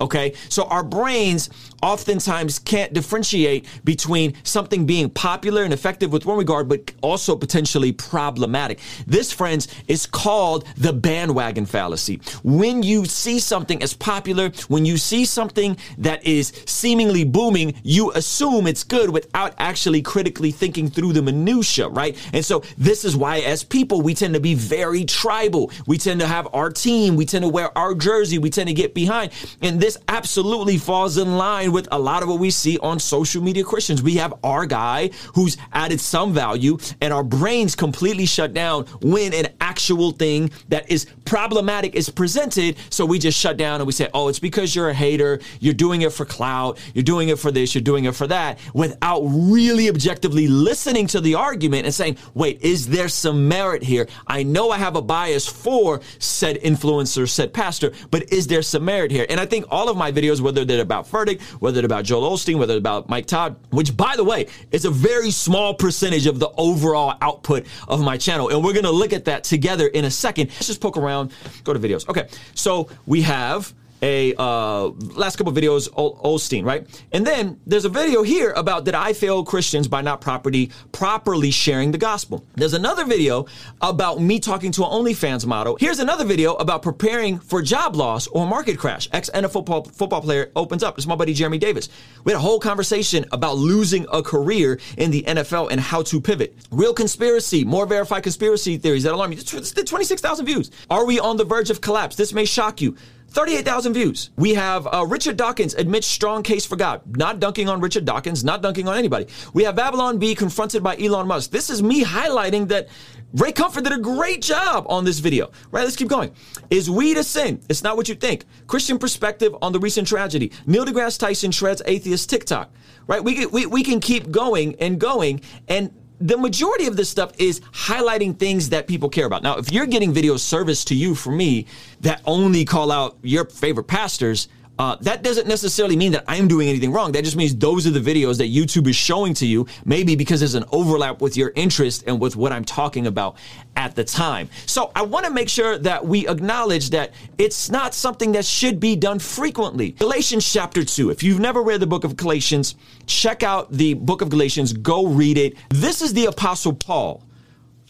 Okay. 0.00 0.34
So 0.48 0.64
our 0.64 0.82
brains 0.82 1.48
oftentimes 1.82 2.58
can't 2.58 2.92
differentiate 2.92 3.66
between 3.84 4.34
something 4.42 4.86
being 4.86 5.08
popular 5.08 5.62
and 5.62 5.72
effective 5.72 6.12
with 6.12 6.26
one 6.26 6.36
regard, 6.36 6.68
but 6.68 6.92
also 7.00 7.36
potentially 7.36 7.92
problematic. 7.92 8.80
This, 9.06 9.32
friends, 9.32 9.68
is 9.88 10.06
called 10.06 10.64
the 10.76 10.92
bandwagon 10.92 11.64
fallacy. 11.64 12.20
When 12.42 12.82
you 12.82 13.04
see 13.04 13.38
something 13.38 13.82
as 13.82 13.94
popular, 13.94 14.50
when 14.68 14.84
you 14.84 14.96
see 14.96 15.24
something 15.24 15.76
that 15.98 16.26
is 16.26 16.52
seemingly 16.66 17.24
booming, 17.24 17.74
you 17.82 18.12
assume 18.12 18.66
it's 18.66 18.84
good 18.84 19.10
without 19.10 19.54
actually 19.58 20.02
critically 20.02 20.50
thinking 20.50 20.88
through 20.88 21.12
the 21.12 21.22
minutia, 21.22 21.88
right? 21.88 22.16
And 22.32 22.44
so 22.44 22.62
this 22.76 23.04
is 23.04 23.16
why 23.16 23.38
as 23.38 23.64
people, 23.64 24.02
we 24.02 24.14
tend 24.14 24.34
to 24.34 24.40
be 24.40 24.54
very 24.54 25.04
tribal. 25.04 25.70
We 25.86 25.98
tend 25.98 26.20
to 26.20 26.26
have 26.26 26.48
our 26.52 26.70
team. 26.70 27.16
We 27.16 27.26
tend 27.26 27.44
to 27.44 27.48
wear 27.48 27.76
our 27.78 27.94
jersey. 27.94 28.38
We 28.38 28.50
tend 28.50 28.68
to 28.68 28.74
get 28.74 28.94
behind. 28.94 29.32
And 29.62 29.80
this 29.86 29.96
absolutely 30.08 30.78
falls 30.78 31.16
in 31.16 31.36
line 31.38 31.70
with 31.70 31.86
a 31.92 31.98
lot 31.98 32.20
of 32.20 32.28
what 32.28 32.40
we 32.40 32.50
see 32.50 32.76
on 32.78 32.98
social 32.98 33.40
media 33.40 33.62
Christians. 33.62 34.02
We 34.02 34.16
have 34.16 34.34
our 34.42 34.66
guy 34.66 35.10
who's 35.34 35.56
added 35.72 36.00
some 36.00 36.34
value 36.34 36.76
and 37.00 37.14
our 37.14 37.22
brains 37.22 37.76
completely 37.76 38.26
shut 38.26 38.52
down 38.52 38.86
when 39.00 39.32
an 39.32 39.46
actual 39.60 40.10
thing 40.10 40.50
that 40.70 40.90
is 40.90 41.06
problematic 41.24 41.94
is 41.94 42.10
presented. 42.10 42.76
So 42.90 43.06
we 43.06 43.20
just 43.20 43.38
shut 43.38 43.58
down 43.58 43.80
and 43.80 43.86
we 43.86 43.92
say, 43.92 44.08
oh, 44.12 44.26
it's 44.26 44.40
because 44.40 44.74
you're 44.74 44.88
a 44.88 44.94
hater. 44.94 45.38
You're 45.60 45.72
doing 45.72 46.02
it 46.02 46.12
for 46.12 46.24
clout. 46.24 46.80
You're 46.92 47.04
doing 47.04 47.28
it 47.28 47.38
for 47.38 47.52
this. 47.52 47.72
You're 47.72 47.82
doing 47.82 48.06
it 48.06 48.16
for 48.16 48.26
that 48.26 48.58
without 48.74 49.20
really 49.20 49.88
objectively 49.88 50.48
listening 50.48 51.06
to 51.08 51.20
the 51.20 51.36
argument 51.36 51.84
and 51.84 51.94
saying, 51.94 52.16
wait, 52.34 52.60
is 52.60 52.88
there 52.88 53.08
some 53.08 53.46
merit 53.46 53.84
here? 53.84 54.08
I 54.26 54.42
know 54.42 54.72
I 54.72 54.78
have 54.78 54.96
a 54.96 55.02
bias 55.02 55.46
for 55.46 56.00
said 56.18 56.56
influencer, 56.56 57.28
said 57.28 57.54
pastor, 57.54 57.92
but 58.10 58.32
is 58.32 58.48
there 58.48 58.62
some 58.62 58.84
merit 58.84 59.12
here? 59.12 59.26
And 59.30 59.38
I 59.38 59.46
think 59.46 59.64
all 59.76 59.90
of 59.90 59.96
my 59.96 60.10
videos, 60.10 60.40
whether 60.40 60.64
they're 60.64 60.80
about 60.80 61.06
Furtick, 61.06 61.40
whether 61.60 61.74
they're 61.74 61.84
about 61.84 62.04
Joel 62.04 62.30
Osteen, 62.30 62.58
whether 62.58 62.72
they're 62.72 62.78
about 62.78 63.10
Mike 63.10 63.26
Todd, 63.26 63.56
which 63.70 63.94
by 63.94 64.16
the 64.16 64.24
way, 64.24 64.46
is 64.72 64.86
a 64.86 64.90
very 64.90 65.30
small 65.30 65.74
percentage 65.74 66.26
of 66.26 66.38
the 66.38 66.48
overall 66.56 67.14
output 67.20 67.66
of 67.86 68.00
my 68.00 68.16
channel. 68.16 68.48
And 68.48 68.64
we're 68.64 68.72
going 68.72 68.84
to 68.86 68.90
look 68.90 69.12
at 69.12 69.26
that 69.26 69.44
together 69.44 69.86
in 69.88 70.06
a 70.06 70.10
second. 70.10 70.48
Let's 70.48 70.66
just 70.66 70.80
poke 70.80 70.96
around, 70.96 71.32
go 71.62 71.74
to 71.74 71.78
videos. 71.78 72.08
Okay. 72.08 72.26
So 72.54 72.88
we 73.06 73.20
have 73.22 73.74
a 74.02 74.34
uh, 74.38 74.88
last 75.14 75.36
couple 75.36 75.52
videos, 75.52 75.88
Osteen, 75.90 76.64
right? 76.64 76.86
And 77.12 77.26
then 77.26 77.60
there's 77.66 77.84
a 77.84 77.88
video 77.88 78.22
here 78.22 78.52
about 78.52 78.84
did 78.84 78.94
I 78.94 79.12
fail 79.12 79.44
Christians 79.44 79.88
by 79.88 80.02
not 80.02 80.20
properly 80.20 80.70
properly 80.92 81.50
sharing 81.50 81.92
the 81.92 81.98
gospel. 81.98 82.44
There's 82.54 82.74
another 82.74 83.04
video 83.04 83.46
about 83.80 84.20
me 84.20 84.40
talking 84.40 84.72
to 84.72 84.84
an 84.84 84.90
OnlyFans 84.90 85.46
model. 85.46 85.76
Here's 85.80 85.98
another 85.98 86.24
video 86.24 86.54
about 86.54 86.82
preparing 86.82 87.38
for 87.38 87.62
job 87.62 87.96
loss 87.96 88.26
or 88.28 88.46
market 88.46 88.78
crash. 88.78 89.08
Ex 89.12 89.30
NFL 89.30 89.92
football, 89.94 90.20
player 90.20 90.50
opens 90.56 90.82
up. 90.82 90.98
It's 90.98 91.06
my 91.06 91.14
buddy 91.14 91.32
Jeremy 91.32 91.58
Davis. 91.58 91.88
We 92.24 92.32
had 92.32 92.38
a 92.38 92.42
whole 92.42 92.60
conversation 92.60 93.24
about 93.32 93.56
losing 93.56 94.06
a 94.12 94.22
career 94.22 94.78
in 94.96 95.10
the 95.10 95.22
NFL 95.22 95.70
and 95.70 95.80
how 95.80 96.02
to 96.02 96.20
pivot. 96.20 96.56
Real 96.70 96.94
conspiracy, 96.94 97.64
more 97.64 97.86
verified 97.86 98.22
conspiracy 98.22 98.76
theories 98.76 99.04
that 99.04 99.12
alarm 99.12 99.32
you. 99.32 99.38
Did 99.38 99.86
26,000 99.86 100.46
views. 100.46 100.70
Are 100.90 101.04
we 101.04 101.18
on 101.18 101.36
the 101.36 101.44
verge 101.44 101.70
of 101.70 101.80
collapse? 101.80 102.16
This 102.16 102.32
may 102.32 102.44
shock 102.44 102.80
you. 102.80 102.96
38,000 103.28 103.92
views. 103.92 104.30
We 104.36 104.54
have 104.54 104.86
uh, 104.86 105.04
Richard 105.06 105.36
Dawkins 105.36 105.74
admits 105.74 106.06
strong 106.06 106.42
case 106.42 106.64
for 106.64 106.76
God. 106.76 107.02
Not 107.16 107.40
dunking 107.40 107.68
on 107.68 107.80
Richard 107.80 108.04
Dawkins, 108.04 108.44
not 108.44 108.62
dunking 108.62 108.88
on 108.88 108.96
anybody. 108.96 109.26
We 109.52 109.64
have 109.64 109.76
Babylon 109.76 110.18
Bee 110.18 110.34
confronted 110.34 110.82
by 110.82 110.96
Elon 110.96 111.26
Musk. 111.26 111.50
This 111.50 111.68
is 111.68 111.82
me 111.82 112.04
highlighting 112.04 112.68
that 112.68 112.88
Ray 113.34 113.52
Comfort 113.52 113.84
did 113.84 113.92
a 113.92 113.98
great 113.98 114.40
job 114.40 114.86
on 114.88 115.04
this 115.04 115.18
video. 115.18 115.50
Right, 115.70 115.84
let's 115.84 115.96
keep 115.96 116.08
going. 116.08 116.32
Is 116.70 116.88
weed 116.88 117.18
a 117.18 117.24
sin? 117.24 117.60
It's 117.68 117.82
not 117.82 117.96
what 117.96 118.08
you 118.08 118.14
think. 118.14 118.44
Christian 118.66 118.98
perspective 118.98 119.54
on 119.60 119.72
the 119.72 119.80
recent 119.80 120.08
tragedy. 120.08 120.52
Neil 120.66 120.86
deGrasse 120.86 121.18
Tyson 121.18 121.50
shreds 121.50 121.82
atheist 121.84 122.30
TikTok. 122.30 122.70
Right, 123.06 123.22
we, 123.22 123.46
we, 123.46 123.66
we 123.66 123.84
can 123.84 124.00
keep 124.00 124.30
going 124.30 124.76
and 124.76 124.98
going 124.98 125.42
and 125.68 125.92
the 126.20 126.36
majority 126.36 126.86
of 126.86 126.96
this 126.96 127.08
stuff 127.08 127.32
is 127.38 127.60
highlighting 127.60 128.38
things 128.38 128.70
that 128.70 128.86
people 128.86 129.08
care 129.08 129.26
about. 129.26 129.42
Now, 129.42 129.58
if 129.58 129.72
you're 129.72 129.86
getting 129.86 130.12
video 130.12 130.36
service 130.36 130.84
to 130.86 130.94
you 130.94 131.14
from 131.14 131.36
me 131.36 131.66
that 132.00 132.22
only 132.24 132.64
call 132.64 132.90
out 132.90 133.16
your 133.22 133.44
favorite 133.44 133.86
pastors, 133.86 134.48
uh, 134.78 134.96
that 135.00 135.22
doesn't 135.22 135.46
necessarily 135.46 135.96
mean 135.96 136.12
that 136.12 136.24
I'm 136.28 136.48
doing 136.48 136.68
anything 136.68 136.92
wrong. 136.92 137.12
That 137.12 137.24
just 137.24 137.36
means 137.36 137.54
those 137.54 137.86
are 137.86 137.90
the 137.90 138.00
videos 138.00 138.38
that 138.38 138.52
YouTube 138.52 138.88
is 138.88 138.96
showing 138.96 139.34
to 139.34 139.46
you, 139.46 139.66
maybe 139.84 140.16
because 140.16 140.40
there's 140.40 140.54
an 140.54 140.64
overlap 140.70 141.20
with 141.20 141.36
your 141.36 141.52
interest 141.54 142.04
and 142.06 142.20
with 142.20 142.36
what 142.36 142.52
I'm 142.52 142.64
talking 142.64 143.06
about 143.06 143.36
at 143.76 143.94
the 143.94 144.04
time. 144.04 144.48
So 144.66 144.92
I 144.94 145.02
want 145.02 145.26
to 145.26 145.32
make 145.32 145.48
sure 145.48 145.78
that 145.78 146.06
we 146.06 146.28
acknowledge 146.28 146.90
that 146.90 147.14
it's 147.38 147.70
not 147.70 147.94
something 147.94 148.32
that 148.32 148.44
should 148.44 148.78
be 148.78 148.96
done 148.96 149.18
frequently. 149.18 149.92
Galatians 149.92 150.50
chapter 150.50 150.84
2. 150.84 151.10
If 151.10 151.22
you've 151.22 151.40
never 151.40 151.62
read 151.62 151.80
the 151.80 151.86
book 151.86 152.04
of 152.04 152.16
Galatians, 152.16 152.74
check 153.06 153.42
out 153.42 153.72
the 153.72 153.94
book 153.94 154.20
of 154.20 154.28
Galatians, 154.28 154.72
go 154.72 155.06
read 155.06 155.38
it. 155.38 155.56
This 155.70 156.02
is 156.02 156.12
the 156.12 156.26
Apostle 156.26 156.74
Paul 156.74 157.22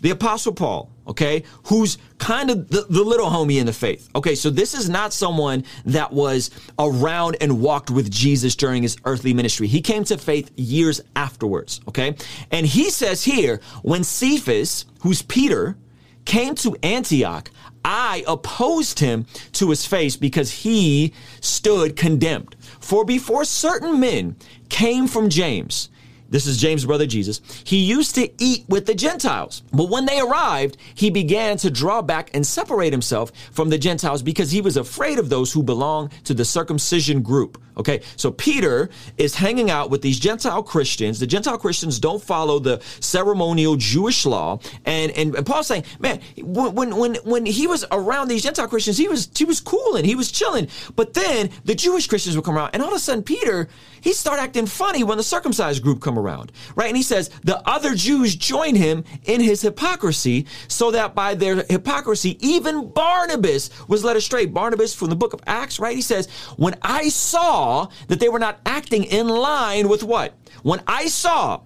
the 0.00 0.10
Apostle 0.10 0.52
Paul, 0.52 0.90
okay, 1.06 1.42
who's 1.64 1.98
kind 2.18 2.50
of 2.50 2.68
the, 2.68 2.86
the, 2.88 3.02
little 3.02 3.28
homie 3.28 3.58
in 3.58 3.66
the 3.66 3.72
faith. 3.72 4.08
Okay, 4.14 4.34
so 4.34 4.50
this 4.50 4.74
is 4.74 4.88
not 4.88 5.12
someone 5.12 5.64
that 5.84 6.12
was 6.12 6.50
around 6.78 7.36
and 7.40 7.60
walked 7.60 7.90
with 7.90 8.10
Jesus 8.10 8.56
during 8.56 8.82
his 8.82 8.96
earthly 9.04 9.32
ministry. 9.32 9.66
He 9.66 9.80
came 9.80 10.04
to 10.04 10.18
faith 10.18 10.50
years 10.56 11.00
afterwards, 11.14 11.80
okay? 11.88 12.14
And 12.50 12.66
he 12.66 12.90
says 12.90 13.24
here, 13.24 13.60
when 13.82 14.04
Cephas, 14.04 14.84
who's 15.00 15.22
Peter, 15.22 15.76
came 16.24 16.54
to 16.56 16.76
Antioch, 16.82 17.50
I 17.84 18.24
opposed 18.26 18.98
him 18.98 19.26
to 19.52 19.70
his 19.70 19.86
face 19.86 20.16
because 20.16 20.50
he 20.50 21.14
stood 21.40 21.96
condemned. 21.96 22.56
For 22.80 23.04
before 23.04 23.44
certain 23.44 24.00
men 24.00 24.36
came 24.68 25.06
from 25.06 25.30
James, 25.30 25.88
this 26.28 26.46
is 26.46 26.58
James' 26.58 26.84
brother 26.84 27.06
Jesus. 27.06 27.40
He 27.64 27.78
used 27.78 28.14
to 28.16 28.30
eat 28.42 28.64
with 28.68 28.86
the 28.86 28.94
Gentiles. 28.94 29.62
But 29.72 29.90
when 29.90 30.06
they 30.06 30.20
arrived, 30.20 30.76
he 30.94 31.10
began 31.10 31.56
to 31.58 31.70
draw 31.70 32.02
back 32.02 32.30
and 32.34 32.46
separate 32.46 32.92
himself 32.92 33.32
from 33.52 33.70
the 33.70 33.78
Gentiles 33.78 34.22
because 34.22 34.50
he 34.50 34.60
was 34.60 34.76
afraid 34.76 35.18
of 35.18 35.28
those 35.28 35.52
who 35.52 35.62
belong 35.62 36.10
to 36.24 36.34
the 36.34 36.44
circumcision 36.44 37.22
group. 37.22 37.60
Okay, 37.78 38.00
so 38.16 38.30
Peter 38.30 38.88
is 39.18 39.34
hanging 39.34 39.70
out 39.70 39.90
with 39.90 40.00
these 40.00 40.18
Gentile 40.18 40.62
Christians. 40.62 41.20
The 41.20 41.26
Gentile 41.26 41.58
Christians 41.58 41.98
don't 41.98 42.22
follow 42.22 42.58
the 42.58 42.80
ceremonial 43.00 43.76
Jewish 43.76 44.24
law, 44.24 44.60
and 44.86 45.12
and, 45.12 45.34
and 45.34 45.44
Paul's 45.44 45.66
saying, 45.66 45.84
man, 45.98 46.20
when 46.38 46.96
when 46.96 47.16
when 47.16 47.44
he 47.44 47.66
was 47.66 47.84
around 47.92 48.28
these 48.28 48.42
Gentile 48.42 48.66
Christians, 48.66 48.96
he 48.96 49.08
was 49.08 49.28
he 49.36 49.44
was 49.44 49.60
cooling, 49.60 50.06
he 50.06 50.14
was 50.14 50.32
chilling. 50.32 50.68
But 50.96 51.12
then 51.12 51.50
the 51.66 51.74
Jewish 51.74 52.06
Christians 52.06 52.34
would 52.34 52.46
come 52.46 52.56
around, 52.56 52.70
and 52.72 52.82
all 52.82 52.88
of 52.88 52.96
a 52.96 52.98
sudden 52.98 53.22
Peter 53.22 53.68
he 54.00 54.12
start 54.12 54.38
acting 54.38 54.66
funny 54.66 55.02
when 55.02 55.18
the 55.18 55.24
circumcised 55.24 55.82
group 55.82 56.00
around, 56.18 56.52
right? 56.74 56.88
And 56.88 56.96
he 56.96 57.02
says 57.02 57.30
the 57.44 57.66
other 57.68 57.94
Jews 57.94 58.34
join 58.34 58.74
him 58.74 59.04
in 59.24 59.40
his 59.40 59.62
hypocrisy, 59.62 60.46
so 60.68 60.90
that 60.90 61.14
by 61.14 61.34
their 61.34 61.64
hypocrisy, 61.64 62.36
even 62.40 62.88
Barnabas 62.90 63.70
was 63.88 64.04
led 64.04 64.16
astray. 64.16 64.46
Barnabas 64.46 64.94
from 64.94 65.10
the 65.10 65.16
book 65.16 65.32
of 65.32 65.40
Acts, 65.46 65.78
right? 65.78 65.96
He 65.96 66.02
says, 66.02 66.28
when 66.56 66.76
I 66.82 67.08
saw 67.08 67.88
that 68.08 68.20
they 68.20 68.28
were 68.28 68.38
not 68.38 68.60
acting 68.66 69.04
in 69.04 69.28
line 69.28 69.88
with 69.88 70.02
what? 70.02 70.34
When 70.62 70.82
I 70.86 71.06
saw 71.06 71.62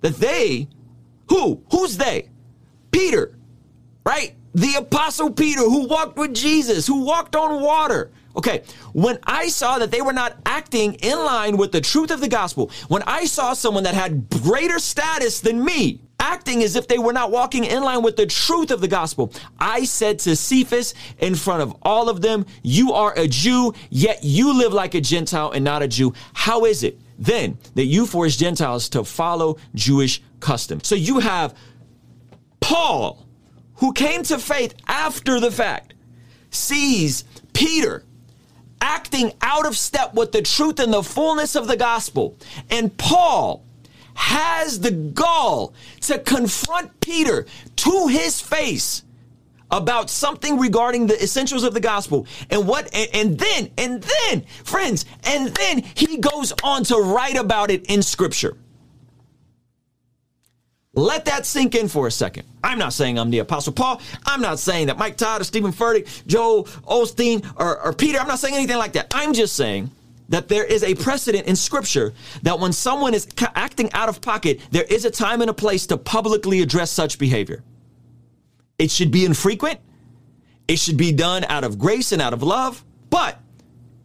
that 0.00 0.16
they, 0.16 0.68
who? 1.28 1.62
Who's 1.70 1.96
they? 1.96 2.28
Peter, 2.90 3.36
right? 4.04 4.34
The 4.54 4.74
apostle 4.74 5.30
Peter 5.30 5.60
who 5.60 5.86
walked 5.86 6.16
with 6.16 6.34
Jesus, 6.34 6.86
who 6.86 7.04
walked 7.04 7.36
on 7.36 7.62
water. 7.62 8.10
Okay, 8.38 8.62
when 8.92 9.18
I 9.24 9.48
saw 9.48 9.80
that 9.80 9.90
they 9.90 10.00
were 10.00 10.12
not 10.12 10.36
acting 10.46 10.94
in 10.94 11.18
line 11.18 11.56
with 11.56 11.72
the 11.72 11.80
truth 11.80 12.12
of 12.12 12.20
the 12.20 12.28
gospel, 12.28 12.70
when 12.86 13.02
I 13.02 13.24
saw 13.24 13.52
someone 13.52 13.82
that 13.82 13.94
had 13.94 14.30
greater 14.30 14.78
status 14.78 15.40
than 15.40 15.64
me, 15.64 16.00
acting 16.20 16.62
as 16.62 16.76
if 16.76 16.86
they 16.86 16.98
were 16.98 17.12
not 17.12 17.32
walking 17.32 17.64
in 17.64 17.82
line 17.82 18.00
with 18.00 18.16
the 18.16 18.26
truth 18.26 18.70
of 18.70 18.80
the 18.80 18.88
gospel. 18.88 19.32
I 19.58 19.84
said 19.84 20.18
to 20.20 20.36
Cephas 20.36 20.94
in 21.18 21.34
front 21.34 21.62
of 21.62 21.76
all 21.82 22.08
of 22.08 22.20
them, 22.20 22.46
You 22.62 22.92
are 22.92 23.12
a 23.16 23.26
Jew, 23.26 23.72
yet 23.90 24.22
you 24.22 24.52
live 24.56 24.72
like 24.72 24.94
a 24.94 25.00
Gentile 25.00 25.50
and 25.50 25.64
not 25.64 25.82
a 25.82 25.88
Jew. 25.88 26.14
How 26.34 26.64
is 26.64 26.82
it 26.82 26.98
then 27.18 27.58
that 27.74 27.86
you 27.86 28.06
force 28.06 28.36
Gentiles 28.36 28.88
to 28.90 29.04
follow 29.04 29.58
Jewish 29.74 30.22
custom? 30.40 30.80
So 30.82 30.94
you 30.94 31.18
have 31.20 31.56
Paul, 32.60 33.26
who 33.74 33.92
came 33.92 34.22
to 34.24 34.38
faith 34.38 34.74
after 34.86 35.40
the 35.40 35.50
fact, 35.50 35.94
sees 36.50 37.24
Peter 37.52 38.04
acting 38.80 39.32
out 39.42 39.66
of 39.66 39.76
step 39.76 40.14
with 40.14 40.32
the 40.32 40.42
truth 40.42 40.78
and 40.78 40.92
the 40.92 41.02
fullness 41.02 41.54
of 41.54 41.66
the 41.66 41.76
gospel. 41.76 42.36
And 42.70 42.96
Paul, 42.96 43.64
has 44.18 44.80
the 44.80 44.90
gall 44.90 45.72
to 46.00 46.18
confront 46.18 47.00
Peter 47.00 47.46
to 47.76 48.08
his 48.08 48.40
face 48.40 49.04
about 49.70 50.10
something 50.10 50.58
regarding 50.58 51.06
the 51.06 51.22
essentials 51.22 51.62
of 51.62 51.72
the 51.72 51.80
gospel 51.80 52.26
and 52.50 52.66
what 52.66 52.92
and, 52.92 53.08
and, 53.14 53.38
then 53.38 53.70
and 53.78 54.02
then 54.02 54.40
friends 54.64 55.04
and 55.24 55.54
then 55.54 55.84
he 55.94 56.16
goes 56.16 56.52
on 56.64 56.82
to 56.82 56.96
write 56.96 57.36
about 57.36 57.70
it 57.70 57.86
in 57.86 58.02
scripture 58.02 58.56
let 60.98 61.24
that 61.26 61.46
sink 61.46 61.74
in 61.74 61.88
for 61.88 62.06
a 62.06 62.10
second. 62.10 62.46
I'm 62.62 62.78
not 62.78 62.92
saying 62.92 63.18
I'm 63.18 63.30
the 63.30 63.38
Apostle 63.38 63.72
Paul. 63.72 64.00
I'm 64.26 64.40
not 64.40 64.58
saying 64.58 64.88
that 64.88 64.98
Mike 64.98 65.16
Todd 65.16 65.40
or 65.40 65.44
Stephen 65.44 65.72
Furtick, 65.72 66.26
Joel 66.26 66.64
Osteen, 66.64 67.44
or, 67.56 67.80
or 67.80 67.92
Peter. 67.92 68.18
I'm 68.18 68.28
not 68.28 68.38
saying 68.38 68.54
anything 68.54 68.78
like 68.78 68.92
that. 68.92 69.06
I'm 69.14 69.32
just 69.32 69.56
saying 69.56 69.90
that 70.28 70.48
there 70.48 70.64
is 70.64 70.82
a 70.82 70.94
precedent 70.94 71.46
in 71.46 71.56
scripture 71.56 72.12
that 72.42 72.58
when 72.58 72.72
someone 72.72 73.14
is 73.14 73.26
acting 73.54 73.90
out 73.92 74.08
of 74.08 74.20
pocket, 74.20 74.60
there 74.70 74.84
is 74.84 75.04
a 75.04 75.10
time 75.10 75.40
and 75.40 75.50
a 75.50 75.54
place 75.54 75.86
to 75.86 75.96
publicly 75.96 76.60
address 76.60 76.90
such 76.90 77.18
behavior. 77.18 77.62
It 78.78 78.90
should 78.90 79.10
be 79.10 79.24
infrequent. 79.24 79.80
It 80.68 80.78
should 80.78 80.96
be 80.96 81.12
done 81.12 81.44
out 81.44 81.64
of 81.64 81.78
grace 81.78 82.12
and 82.12 82.20
out 82.20 82.34
of 82.34 82.42
love, 82.42 82.84
but 83.08 83.40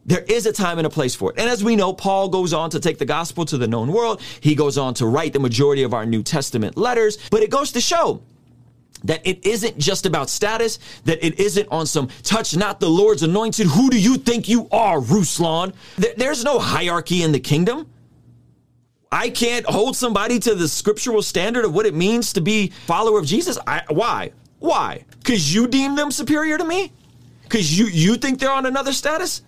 there 0.06 0.24
is 0.28 0.46
a 0.46 0.54
time 0.54 0.78
and 0.78 0.88
a 0.88 0.90
place 0.90 1.16
for 1.16 1.32
it. 1.32 1.40
And 1.40 1.50
as 1.50 1.64
we 1.64 1.76
know, 1.76 1.94
Paul 1.94 2.30
goes 2.30 2.54
on 2.54 2.70
to 2.72 2.80
take 2.80 2.98
the 2.98 3.06
gospel 3.06 3.46
to 3.46 3.58
the 3.58 3.68
known 3.68 3.92
world. 3.92 4.22
He 4.42 4.56
goes 4.56 4.78
on 4.78 4.94
to 4.96 5.06
write 5.06 5.34
the 5.34 5.40
majority 5.40 5.84
of 5.84 5.94
our 5.94 6.06
New 6.06 6.24
Testament 6.24 6.78
letters, 6.78 7.18
but 7.32 7.42
it 7.42 7.50
goes 7.50 7.72
to 7.74 7.82
show 7.82 8.22
that 9.04 9.26
it 9.26 9.46
isn't 9.46 9.78
just 9.78 10.06
about 10.06 10.30
status, 10.30 10.80
that 11.06 11.26
it 11.26 11.40
isn't 11.40 11.68
on 11.70 11.86
some 11.86 12.10
touch 12.24 12.56
not 12.56 12.80
the 12.80 12.90
Lord's 12.90 13.24
anointed. 13.24 13.68
Who 13.68 13.90
do 13.90 14.00
you 14.00 14.18
think 14.18 14.48
you 14.48 14.68
are, 14.72 15.00
Ruslan? 15.00 15.74
There's 16.18 16.44
no 16.44 16.60
hierarchy 16.60 17.24
in 17.24 17.32
the 17.32 17.40
kingdom. 17.40 17.88
I 19.12 19.30
can't 19.30 19.66
hold 19.66 19.96
somebody 19.96 20.40
to 20.40 20.56
the 20.56 20.68
scriptural 20.68 21.22
standard 21.22 21.66
of 21.66 21.76
what 21.76 21.86
it 21.86 21.94
means 21.94 22.34
to 22.34 22.42
be 22.42 22.70
follower 22.88 23.20
of 23.20 23.26
Jesus. 23.26 23.60
I, 23.68 23.84
why? 23.90 24.32
Why? 24.60 25.06
Because 25.20 25.54
you 25.54 25.68
deem 25.68 25.96
them 25.96 26.10
superior 26.10 26.58
to 26.58 26.64
me? 26.64 26.92
Because 27.44 27.78
you 27.78 27.86
you 27.86 28.16
think 28.16 28.40
they're 28.40 28.52
on 28.52 28.66
another 28.66 28.94
status? 28.94 29.44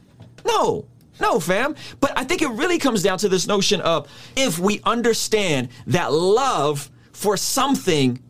No, 0.46 0.86
no, 1.20 1.40
fam. 1.40 1.75
But 2.00 2.18
I 2.18 2.24
think 2.24 2.42
it 2.42 2.50
really 2.50 2.78
comes 2.78 3.04
down 3.04 3.18
to 3.20 3.30
this 3.30 3.48
notion 3.48 3.82
of 3.82 4.10
if 4.36 4.60
we 4.60 4.82
understand 4.84 5.70
that 5.88 6.12
love 6.14 6.90
for 7.12 7.38
something 7.38 8.22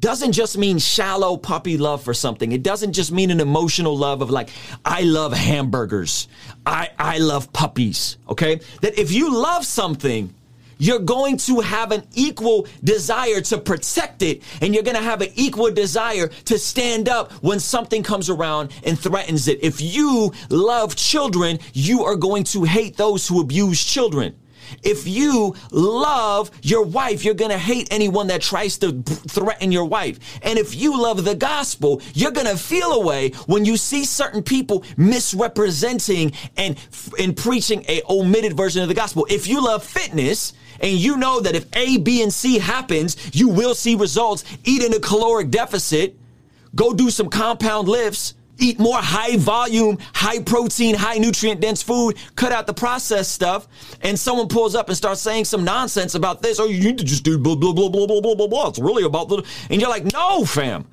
doesn't 0.00 0.32
just 0.32 0.58
mean 0.58 0.78
shallow 0.78 1.36
puppy 1.36 1.78
love 1.78 2.02
for 2.02 2.12
something. 2.12 2.50
It 2.50 2.64
doesn't 2.64 2.92
just 2.92 3.12
mean 3.12 3.30
an 3.30 3.38
emotional 3.38 3.96
love 3.96 4.20
of 4.20 4.30
like, 4.30 4.50
I 4.84 5.02
love 5.02 5.32
hamburgers. 5.32 6.26
I, 6.66 6.90
I 6.98 7.18
love 7.18 7.52
puppies. 7.52 8.18
Okay. 8.28 8.60
That 8.80 8.98
if 8.98 9.12
you 9.12 9.32
love 9.32 9.64
something, 9.64 10.34
you're 10.82 10.98
going 10.98 11.36
to 11.36 11.60
have 11.60 11.92
an 11.92 12.02
equal 12.14 12.66
desire 12.82 13.40
to 13.40 13.56
protect 13.56 14.20
it 14.20 14.42
and 14.60 14.74
you're 14.74 14.82
going 14.82 14.96
to 14.96 15.02
have 15.02 15.20
an 15.20 15.30
equal 15.36 15.70
desire 15.70 16.26
to 16.26 16.58
stand 16.58 17.08
up 17.08 17.30
when 17.34 17.60
something 17.60 18.02
comes 18.02 18.28
around 18.28 18.72
and 18.84 18.98
threatens 18.98 19.46
it. 19.46 19.62
If 19.62 19.80
you 19.80 20.32
love 20.50 20.96
children, 20.96 21.60
you 21.72 22.02
are 22.02 22.16
going 22.16 22.42
to 22.44 22.64
hate 22.64 22.96
those 22.96 23.28
who 23.28 23.40
abuse 23.40 23.82
children. 23.84 24.34
If 24.82 25.06
you 25.06 25.54
love 25.70 26.50
your 26.62 26.84
wife, 26.84 27.24
you're 27.24 27.34
going 27.34 27.50
to 27.50 27.58
hate 27.58 27.88
anyone 27.92 28.26
that 28.28 28.40
tries 28.40 28.78
to 28.78 29.02
threaten 29.02 29.70
your 29.70 29.84
wife. 29.84 30.18
And 30.42 30.58
if 30.58 30.74
you 30.74 31.00
love 31.00 31.24
the 31.24 31.34
gospel, 31.34 32.00
you're 32.14 32.32
going 32.32 32.46
to 32.46 32.56
feel 32.56 32.92
a 32.92 33.00
way 33.00 33.30
when 33.46 33.64
you 33.64 33.76
see 33.76 34.04
certain 34.04 34.42
people 34.42 34.84
misrepresenting 34.96 36.32
and, 36.56 36.76
and 37.18 37.36
preaching 37.36 37.84
a 37.88 38.02
omitted 38.08 38.56
version 38.56 38.82
of 38.82 38.88
the 38.88 38.94
gospel. 38.94 39.26
If 39.30 39.46
you 39.46 39.64
love 39.64 39.84
fitness, 39.84 40.52
and 40.82 40.92
you 40.92 41.16
know 41.16 41.40
that 41.40 41.54
if 41.54 41.66
A, 41.74 41.96
B, 41.96 42.22
and 42.22 42.32
C 42.32 42.58
happens, 42.58 43.16
you 43.34 43.48
will 43.48 43.74
see 43.74 43.94
results. 43.94 44.44
Eat 44.64 44.82
in 44.82 44.92
a 44.92 44.98
caloric 45.00 45.50
deficit, 45.50 46.16
go 46.74 46.92
do 46.92 47.08
some 47.08 47.30
compound 47.30 47.88
lifts, 47.88 48.34
eat 48.58 48.78
more 48.78 48.98
high 48.98 49.36
volume, 49.36 49.98
high 50.12 50.40
protein, 50.40 50.94
high 50.94 51.18
nutrient 51.18 51.60
dense 51.60 51.82
food, 51.82 52.16
cut 52.36 52.52
out 52.52 52.66
the 52.66 52.74
processed 52.74 53.32
stuff, 53.32 53.68
and 54.02 54.18
someone 54.18 54.48
pulls 54.48 54.74
up 54.74 54.88
and 54.88 54.96
starts 54.96 55.20
saying 55.20 55.44
some 55.44 55.64
nonsense 55.64 56.14
about 56.14 56.42
this, 56.42 56.60
oh, 56.60 56.66
you 56.66 56.82
need 56.82 56.98
to 56.98 57.04
just 57.04 57.24
do 57.24 57.38
blah, 57.38 57.54
blah, 57.54 57.72
blah, 57.72 57.88
blah, 57.88 58.06
blah, 58.06 58.20
blah, 58.20 58.34
blah, 58.34 58.46
blah. 58.46 58.68
It's 58.68 58.78
really 58.78 59.04
about 59.04 59.28
the, 59.28 59.42
and 59.70 59.80
you're 59.80 59.90
like, 59.90 60.12
no, 60.12 60.44
fam 60.44 60.86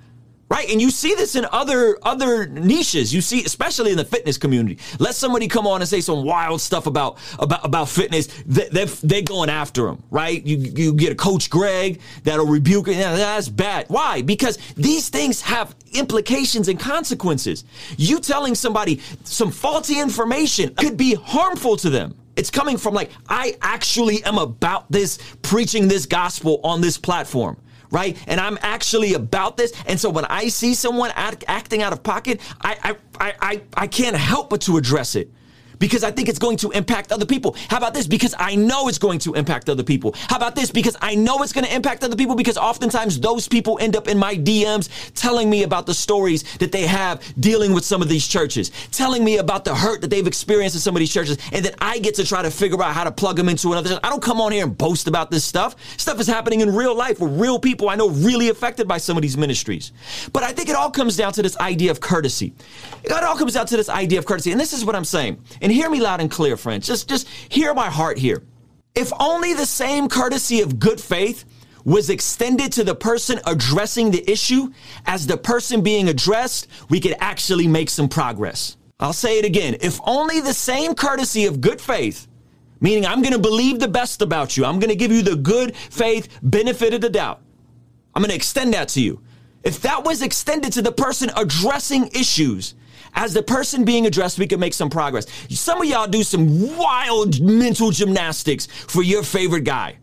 right 0.50 0.70
and 0.70 0.82
you 0.82 0.92
see 0.92 1.16
this 1.16 1.36
in 1.36 1.46
other 1.52 1.98
other 2.04 2.48
niches. 2.48 3.14
You 3.14 3.22
see 3.22 3.44
especially 3.44 3.92
in 3.92 3.98
the 3.98 4.06
fitness 4.06 4.38
community. 4.38 4.80
Let 5.00 5.16
somebody 5.16 5.48
come 5.48 5.68
on 5.68 5.82
and 5.82 5.90
say 5.90 6.02
some 6.02 6.24
wild 6.24 6.62
stuff 6.62 6.88
about 6.88 7.18
about 7.38 7.66
about 7.66 7.90
fitness. 7.90 8.28
They, 8.46 8.68
they're, 8.70 9.20
going 9.22 9.50
after 9.50 9.86
them 9.86 10.02
right? 10.10 10.44
You 10.46 10.58
you 10.58 10.94
get 10.94 11.12
a 11.12 11.16
coach 11.16 11.50
greg 11.50 12.00
that'll 12.24 12.46
rebuke 12.46 12.88
it. 12.88 12.96
Yeah, 12.96 13.16
that's 13.16 13.50
bad. 13.50 13.86
Why? 13.90 14.22
Because 14.22 14.58
these 14.76 15.10
things 15.10 15.42
have 15.42 15.76
implications 15.94 16.68
and 16.68 16.80
consequences. 16.80 17.64
You 17.98 18.20
telling 18.20 18.56
somebody 18.56 19.02
some 19.24 19.52
faulty 19.52 20.00
information 20.00 20.74
could 20.76 20.98
be 20.98 21.16
harmful 21.16 21.78
to 21.78 21.90
them. 21.90 22.16
It's 22.36 22.50
coming 22.50 22.78
from 22.78 22.94
like 22.94 23.12
i 23.28 23.58
actually 23.62 24.24
am 24.24 24.38
about 24.38 24.90
this 24.90 25.20
preaching 25.42 25.90
this 25.90 26.06
gospel 26.06 26.62
on 26.64 26.80
this 26.80 26.98
platform 26.98 27.58
right? 27.92 28.18
And 28.28 28.40
I'm 28.40 28.58
actually 28.62 29.14
about 29.14 29.58
this. 29.58 29.74
And 29.86 30.00
so 30.00 30.10
when 30.10 30.26
I 30.26 30.48
see 30.50 30.74
someone 30.74 31.12
act, 31.16 31.44
acting 31.48 31.82
out 31.82 31.94
of 31.94 32.04
pocket, 32.04 32.40
I, 32.62 32.96
I, 33.20 33.34
I, 33.42 33.62
I 33.76 33.88
can't 33.88 34.16
help 34.16 34.50
but 34.50 34.62
to 34.62 34.78
address 34.78 35.16
it 35.16 35.32
because 35.80 36.04
I 36.04 36.12
think 36.12 36.30
it's 36.30 36.40
going 36.40 36.58
to 36.58 36.72
impact 36.72 37.12
other 37.12 37.26
people. 37.26 37.56
How 37.70 37.78
about 37.78 37.94
this? 37.94 38.08
Because 38.08 38.36
I 38.38 38.56
know 38.56 38.88
it's 38.88 38.98
going 38.98 39.20
to 39.20 39.34
impact 39.34 39.70
other 39.70 39.84
people. 39.84 40.14
How 40.28 40.38
about 40.38 40.56
this? 40.56 40.72
Because 40.72 40.96
I 41.02 41.16
know 41.16 41.42
it's 41.42 41.54
going 41.54 41.66
to 41.66 41.74
impact 41.74 42.04
other 42.04 42.16
people 42.16 42.36
because 42.36 42.58
oftentimes 42.58 43.20
those 43.20 43.48
people 43.48 43.78
end 43.82 43.96
up 43.96 44.08
in 44.08 44.18
my 44.18 44.36
DMs 44.36 44.90
telling 45.16 45.50
me 45.50 45.64
about 45.64 45.86
the 45.86 45.94
stories 45.94 46.44
that 46.58 46.72
they 46.72 46.86
have 46.86 47.22
dealing 47.40 47.74
with 47.74 47.86
some 47.86 48.02
of 48.02 48.10
these 48.10 48.28
churches, 48.28 48.72
telling 48.92 49.24
me 49.24 49.38
about 49.38 49.66
the 49.66 49.74
hurt 49.74 50.02
that 50.02 50.10
they've 50.10 50.28
experienced 50.28 50.76
in 50.76 50.82
some 50.82 50.96
of 50.96 51.00
these 51.00 51.12
churches, 51.12 51.38
and 51.52 51.64
then 51.64 51.74
I 51.80 52.00
get 52.00 52.16
to 52.16 52.26
try 52.26 52.42
to 52.42 52.52
figure 52.52 52.82
out 52.84 52.94
how 52.94 53.04
to 53.04 53.12
plug 53.12 53.38
them 53.38 53.50
into 53.50 53.72
another. 53.72 54.00
I 54.04 54.10
don't 54.10 54.22
come 54.22 54.42
on 54.42 54.52
here 54.52 54.66
and 54.66 54.78
boast 54.78 55.08
about 55.08 55.32
this 55.32 55.44
stuff. 55.44 55.76
Stuff 55.98 56.20
is 56.20 56.28
happening 56.28 56.62
in 56.62 56.76
real 56.76 56.96
life 56.96 57.20
with 57.20 57.40
real 57.40 57.60
people 57.60 57.90
I 57.90 57.96
know 57.96 58.10
really 58.10 58.50
affected 58.50 58.88
by 58.88 58.98
some 58.98 59.18
of 59.18 59.22
these 59.22 59.38
ministries. 59.38 59.92
But 60.34 60.44
I 60.44 60.52
think 60.52 60.70
it 60.70 60.76
all 60.76 60.92
comes 60.92 61.16
down 61.16 61.34
to 61.34 61.42
this 61.42 61.58
idea 61.58 61.92
of 61.92 62.00
courtesy. 62.00 62.54
It 63.04 63.12
all 63.12 63.38
comes 63.38 63.54
down 63.54 63.66
to 63.68 63.78
this 63.78 63.90
idea 63.90 64.20
of 64.20 64.26
courtesy. 64.26 64.52
And 64.52 64.60
this 64.60 64.74
is 64.74 64.84
what 64.84 64.96
I'm 64.96 65.06
saying. 65.06 65.42
And 65.70 65.76
hear 65.76 65.92
me 65.92 66.00
loud 66.00 66.20
and 66.20 66.32
clear, 66.32 66.58
friends. 66.58 66.88
Just, 66.88 67.08
just 67.08 67.28
hear 67.28 67.76
my 67.76 67.92
heart 67.92 68.18
here. 68.18 68.42
If 68.96 69.12
only 69.20 69.54
the 69.54 69.68
same 69.68 70.10
courtesy 70.10 70.62
of 70.62 70.80
good 70.80 71.00
faith 71.00 71.46
was 71.86 72.10
extended 72.10 72.72
to 72.72 72.84
the 72.84 72.96
person 72.96 73.40
addressing 73.46 74.10
the 74.10 74.28
issue 74.28 74.74
as 75.06 75.28
the 75.28 75.38
person 75.38 75.84
being 75.84 76.10
addressed, 76.10 76.66
we 76.90 77.00
could 77.00 77.16
actually 77.20 77.68
make 77.68 77.92
some 77.92 78.10
progress. 78.10 78.78
I'll 79.00 79.14
say 79.14 79.38
it 79.38 79.46
again. 79.46 79.78
If 79.80 80.00
only 80.08 80.42
the 80.42 80.56
same 80.56 80.96
courtesy 80.96 81.46
of 81.46 81.62
good 81.62 81.80
faith, 81.80 82.28
meaning 82.80 83.06
I'm 83.06 83.22
going 83.22 83.34
to 83.34 83.40
believe 83.40 83.80
the 83.80 83.88
best 83.88 84.24
about 84.24 84.58
you, 84.58 84.66
I'm 84.66 84.80
going 84.80 84.90
to 84.90 84.96
give 84.96 85.12
you 85.12 85.22
the 85.22 85.36
good 85.36 85.76
faith 85.76 86.40
benefit 86.42 86.96
of 86.96 87.02
the 87.02 87.12
doubt, 87.12 87.42
I'm 88.16 88.24
going 88.24 88.32
to 88.32 88.36
extend 88.36 88.74
that 88.74 88.88
to 88.90 89.02
you. 89.02 89.22
If 89.64 89.82
that 89.84 90.04
was 90.04 90.24
extended 90.24 90.74
to 90.74 90.82
the 90.82 90.92
person 90.92 91.30
addressing 91.38 92.08
issues, 92.08 92.74
as 93.20 93.34
the 93.34 93.44
person 93.44 93.84
being 93.84 94.06
addressed, 94.06 94.40
we 94.40 94.48
can 94.48 94.62
make 94.62 94.74
some 94.74 94.90
progress. 94.90 95.26
Some 95.50 95.82
of 95.82 95.88
y'all 95.88 96.08
do 96.08 96.24
some 96.24 96.78
wild 96.78 97.42
mental 97.42 97.92
gymnastics 97.92 98.66
for 98.66 99.04
your 99.04 99.24
favorite 99.24 99.66
guy. 99.66 99.98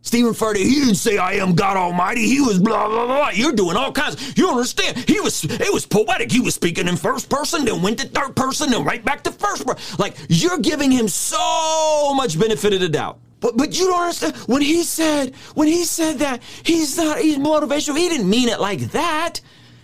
Stephen 0.00 0.32
Furtick, 0.32 0.64
he 0.64 0.80
didn't 0.80 0.96
say 0.96 1.18
I 1.18 1.34
am 1.34 1.54
God 1.54 1.76
Almighty. 1.76 2.26
He 2.26 2.40
was 2.40 2.58
blah 2.58 2.88
blah 2.88 3.06
blah. 3.06 3.28
You're 3.28 3.52
doing 3.52 3.76
all 3.76 3.92
kinds. 3.92 4.36
You 4.36 4.48
understand. 4.48 4.98
He 5.08 5.20
was 5.20 5.44
it 5.44 5.72
was 5.72 5.86
poetic. 5.86 6.32
He 6.32 6.40
was 6.40 6.56
speaking 6.56 6.88
in 6.88 6.96
first 6.96 7.30
person, 7.30 7.64
then 7.64 7.80
went 7.80 8.00
to 8.00 8.08
third 8.08 8.34
person, 8.34 8.72
then 8.72 8.82
right 8.82 9.04
back 9.04 9.22
to 9.22 9.30
first 9.30 9.64
person. 9.64 9.96
Like 10.00 10.16
you're 10.28 10.58
giving 10.58 10.90
him 10.90 11.06
so 11.06 12.12
much 12.16 12.36
benefit 12.40 12.72
of 12.72 12.80
the 12.80 12.88
doubt. 12.88 13.20
But 13.38 13.56
but 13.56 13.78
you 13.78 13.86
don't 13.86 14.00
understand 14.00 14.34
when 14.48 14.62
he 14.62 14.82
said 14.82 15.36
when 15.54 15.68
he 15.68 15.84
said 15.84 16.18
that 16.18 16.42
he's 16.64 16.96
not 16.96 17.20
he's 17.20 17.38
motivational. 17.38 17.96
He 17.96 18.08
didn't 18.08 18.28
mean 18.28 18.48
it 18.48 18.58
like 18.58 18.80
that. 18.90 19.40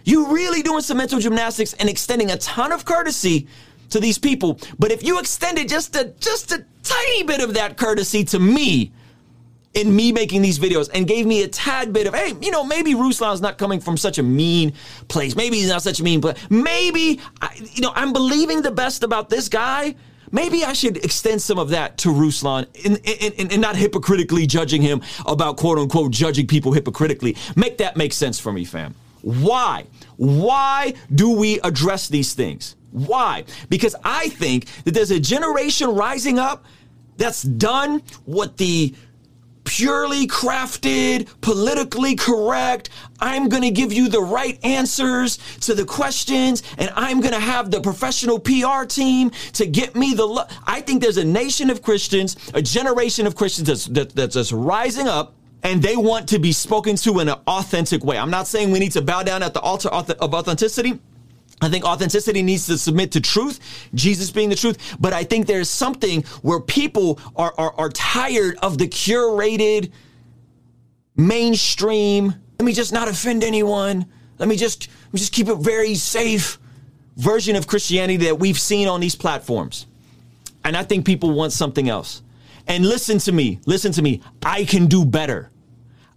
You 0.09 0.33
really 0.33 0.63
doing 0.63 0.81
some 0.81 0.97
mental 0.97 1.21
gymnastics 1.21 1.75
and 1.75 1.87
extending 1.87 2.31
a 2.31 2.39
ton 2.39 2.73
of 2.73 2.87
courtesy 2.87 3.47
to 3.91 4.01
these 4.01 4.17
people. 4.17 4.59
But 4.79 4.91
if 4.91 5.03
you 5.03 5.19
extended 5.19 5.69
just 5.69 5.95
a 5.97 6.15
just 6.19 6.51
a 6.51 6.65
tiny 6.83 7.25
bit 7.25 7.43
of 7.43 7.53
that 7.55 7.77
courtesy 7.77 8.25
to 8.25 8.39
me 8.39 8.91
in 9.75 9.95
me 9.95 10.11
making 10.11 10.41
these 10.41 10.59
videos 10.59 10.89
and 10.95 11.07
gave 11.07 11.27
me 11.27 11.43
a 11.43 11.49
tad 11.49 11.93
bit 11.93 12.07
of, 12.07 12.15
hey, 12.15 12.33
you 12.41 12.51
know, 12.51 12.65
maybe 12.65 12.95
Ruslan's 12.95 13.43
not 13.43 13.59
coming 13.59 13.81
from 13.81 13.99
such 13.99 14.17
a 14.17 14.23
mean 14.23 14.73
place. 15.09 15.37
Maybe 15.37 15.59
he's 15.59 15.69
not 15.69 15.83
such 15.83 16.01
a 16.01 16.03
mean 16.03 16.23
place. 16.23 16.39
Maybe, 16.49 17.21
I, 17.43 17.51
you 17.75 17.83
know, 17.83 17.93
I'm 17.95 18.15
believing 18.15 18.63
the 18.63 18.71
best 18.71 19.03
about 19.03 19.29
this 19.29 19.51
guy. 19.51 19.95
Maybe 20.33 20.65
I 20.65 20.73
should 20.73 21.05
extend 21.05 21.43
some 21.43 21.59
of 21.59 21.69
that 21.69 21.99
to 21.99 22.09
Ruslan 22.09 22.67
and, 22.83 23.61
not 23.61 23.77
hypocritically 23.77 24.47
judging 24.47 24.81
him 24.81 25.03
about 25.27 25.59
quote 25.59 25.77
unquote 25.79 26.13
judging 26.13 26.47
people 26.47 26.73
hypocritically. 26.73 27.37
Make 27.57 27.77
that 27.77 27.99
make 27.99 28.15
sense 28.15 28.41
for 28.41 28.55
me, 28.55 28.65
fam. 28.65 28.95
Why? 29.29 29.85
Why 30.17 30.95
do 31.15 31.31
we 31.33 31.61
address 31.61 32.09
these 32.09 32.33
things? 32.33 32.77
Why? 32.93 33.45
Because 33.69 33.95
I 34.03 34.31
think 34.31 34.65
that 34.85 34.95
there's 34.95 35.11
a 35.11 35.21
generation 35.21 35.91
rising 35.95 36.39
up 36.39 36.65
that's 37.19 37.43
done 37.43 38.03
what 38.25 38.57
the 38.57 38.95
purely 39.65 40.27
crafted, 40.27 41.29
politically 41.43 42.17
correct. 42.17 42.89
I'm 43.21 43.51
going 43.51 43.65
to 43.65 43.71
give 43.71 43.93
you 43.93 44.09
the 44.09 44.23
right 44.23 44.59
answers 44.65 45.37
to 45.61 45.75
the 45.75 45.85
questions, 45.85 46.63
and 46.79 46.91
I'm 46.97 47.21
going 47.21 47.35
to 47.35 47.41
have 47.41 47.71
the 47.71 47.83
professional 47.83 48.39
PR 48.39 48.87
team 48.87 49.31
to 49.53 49.67
get 49.67 49.95
me 49.95 50.15
the. 50.15 50.25
Lo- 50.25 50.47
I 50.67 50.81
think 50.81 51.03
there's 51.03 51.19
a 51.19 51.25
nation 51.25 51.69
of 51.69 51.83
Christians, 51.83 52.35
a 52.55 52.63
generation 52.63 53.27
of 53.27 53.37
Christians 53.37 53.69
that's, 53.69 53.87
that, 53.89 54.15
that's 54.15 54.35
just 54.37 54.53
rising 54.53 55.07
up. 55.07 55.35
And 55.63 55.83
they 55.83 55.97
want 55.97 56.29
to 56.29 56.39
be 56.39 56.53
spoken 56.53 56.97
to 56.97 57.21
in 57.21 57.29
an 57.29 57.39
authentic 57.47 58.05
way. 58.05 58.17
I'm 58.17 58.31
not 58.31 58.47
saying 58.47 58.71
we 58.71 58.79
need 58.79 58.93
to 58.93 59.03
bow 59.03 59.23
down 59.23 59.43
at 59.43 59.55
the 59.55 59.61
altar 59.61 59.89
of 59.89 60.35
authenticity. 60.35 60.99
I 61.61 61.69
think 61.69 61.85
authenticity 61.85 62.43
needs 62.43 62.67
to 62.67 62.79
submit 62.79 63.13
to 63.13 63.21
truth, 63.21 63.59
Jesus 63.93 64.31
being 64.31 64.49
the 64.49 64.55
truth. 64.55 64.97
But 65.01 65.13
I 65.13 65.25
think 65.25 65.47
there's 65.47 65.69
something 65.69 66.23
where 66.43 66.61
people 66.61 67.19
are, 67.35 67.53
are, 67.59 67.75
are 67.75 67.89
tired 67.89 68.57
of 68.63 68.79
the 68.79 68.87
curated, 68.87 69.91
mainstream, 71.17 72.35
let 72.59 72.65
me 72.65 72.73
just 72.73 72.93
not 72.93 73.07
offend 73.07 73.45
anyone. 73.45 74.07
Let 74.39 74.49
me 74.49 74.57
just, 74.57 74.89
let 74.89 75.15
me 75.15 75.21
just 75.21 75.33
keep 75.33 75.49
it 75.49 75.57
very 75.59 75.95
safe 75.95 76.59
version 77.17 77.55
of 77.55 77.67
Christianity 77.69 78.17
that 78.27 78.39
we've 78.39 78.59
seen 78.59 78.89
on 78.89 79.01
these 79.01 79.15
platforms. 79.15 79.87
And 80.65 80.77
I 80.77 80.83
think 80.83 81.07
people 81.07 81.33
want 81.33 81.53
something 81.53 81.89
else. 81.89 82.23
And 82.69 82.87
listen 82.87 83.19
to 83.21 83.33
me, 83.33 83.61
listen 83.67 83.93
to 83.93 84.03
me. 84.03 84.23
I 84.43 84.65
can 84.65 84.87
do 84.87 85.05
better. 85.05 85.51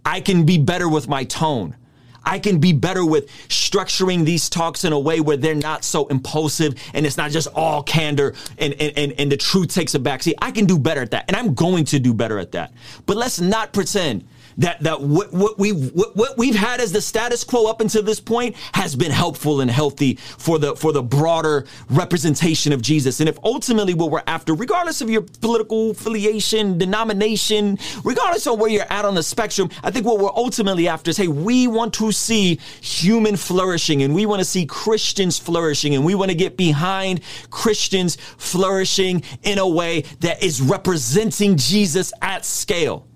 I 0.04 0.20
can 0.20 0.44
be 0.44 0.58
better 0.58 0.88
with 0.88 1.08
my 1.08 1.24
tone. 1.24 1.76
I 2.24 2.38
can 2.38 2.58
be 2.58 2.72
better 2.72 3.04
with 3.04 3.28
structuring 3.48 4.24
these 4.24 4.48
talks 4.48 4.84
in 4.84 4.92
a 4.92 4.98
way 4.98 5.20
where 5.20 5.36
they're 5.36 5.54
not 5.54 5.82
so 5.82 6.06
impulsive 6.06 6.74
and 6.94 7.04
it's 7.04 7.16
not 7.16 7.30
just 7.30 7.48
all 7.48 7.82
candor 7.82 8.34
and, 8.58 8.74
and, 8.74 8.96
and, 8.96 9.12
and 9.18 9.32
the 9.32 9.36
truth 9.36 9.74
takes 9.74 9.94
a 9.94 9.98
backseat. 9.98 10.34
I 10.40 10.52
can 10.52 10.66
do 10.66 10.78
better 10.78 11.02
at 11.02 11.10
that. 11.12 11.24
And 11.26 11.36
I'm 11.36 11.54
going 11.54 11.84
to 11.86 11.98
do 11.98 12.14
better 12.14 12.38
at 12.38 12.52
that. 12.52 12.72
But 13.06 13.16
let's 13.16 13.40
not 13.40 13.72
pretend 13.72 14.24
that 14.58 14.80
that 14.82 15.00
what, 15.00 15.32
what 15.32 15.58
we've 15.58 15.92
what, 15.92 16.16
what, 16.16 16.38
we've 16.38 16.54
had 16.54 16.80
as 16.80 16.92
the 16.92 17.00
status 17.00 17.44
quo 17.44 17.66
up 17.66 17.80
until 17.80 18.02
this 18.02 18.20
point 18.20 18.56
has 18.72 18.94
been 18.94 19.10
helpful 19.10 19.60
and 19.60 19.70
healthy 19.70 20.14
for 20.16 20.58
the 20.58 20.74
for 20.76 20.92
the 20.92 21.02
broader 21.02 21.66
representation 21.90 22.72
of 22.72 22.82
Jesus. 22.82 23.20
And 23.20 23.28
if 23.28 23.38
ultimately 23.44 23.94
what 23.94 24.10
we're 24.10 24.22
after, 24.26 24.54
regardless 24.54 25.00
of 25.00 25.10
your 25.10 25.22
political 25.22 25.90
affiliation, 25.90 26.78
denomination, 26.78 27.78
regardless 28.04 28.46
of 28.46 28.58
where 28.58 28.70
you're 28.70 28.90
at 28.90 29.04
on 29.04 29.14
the 29.14 29.22
spectrum, 29.22 29.70
I 29.82 29.90
think 29.90 30.06
what 30.06 30.18
we're 30.18 30.30
ultimately 30.34 30.88
after 30.88 31.10
is 31.10 31.16
hey, 31.16 31.28
we 31.28 31.66
want 31.66 31.94
to 31.94 32.12
see 32.12 32.58
human 32.80 33.36
flourishing 33.36 34.02
and 34.02 34.14
we 34.14 34.26
want 34.26 34.40
to 34.40 34.44
see 34.44 34.66
Christians 34.66 35.38
flourishing 35.38 35.94
and 35.94 36.04
we 36.04 36.14
want 36.14 36.30
to 36.30 36.36
get 36.36 36.56
behind 36.56 37.20
Christians 37.50 38.16
flourishing 38.38 39.22
in 39.42 39.58
a 39.58 39.68
way 39.68 40.02
that 40.20 40.42
is 40.42 40.60
representing 40.60 41.56
Jesus 41.56 42.12
at 42.22 42.44
scale. 42.44 43.06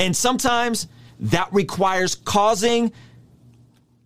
And 0.00 0.16
sometimes 0.16 0.88
that 1.20 1.52
requires 1.52 2.14
causing 2.14 2.90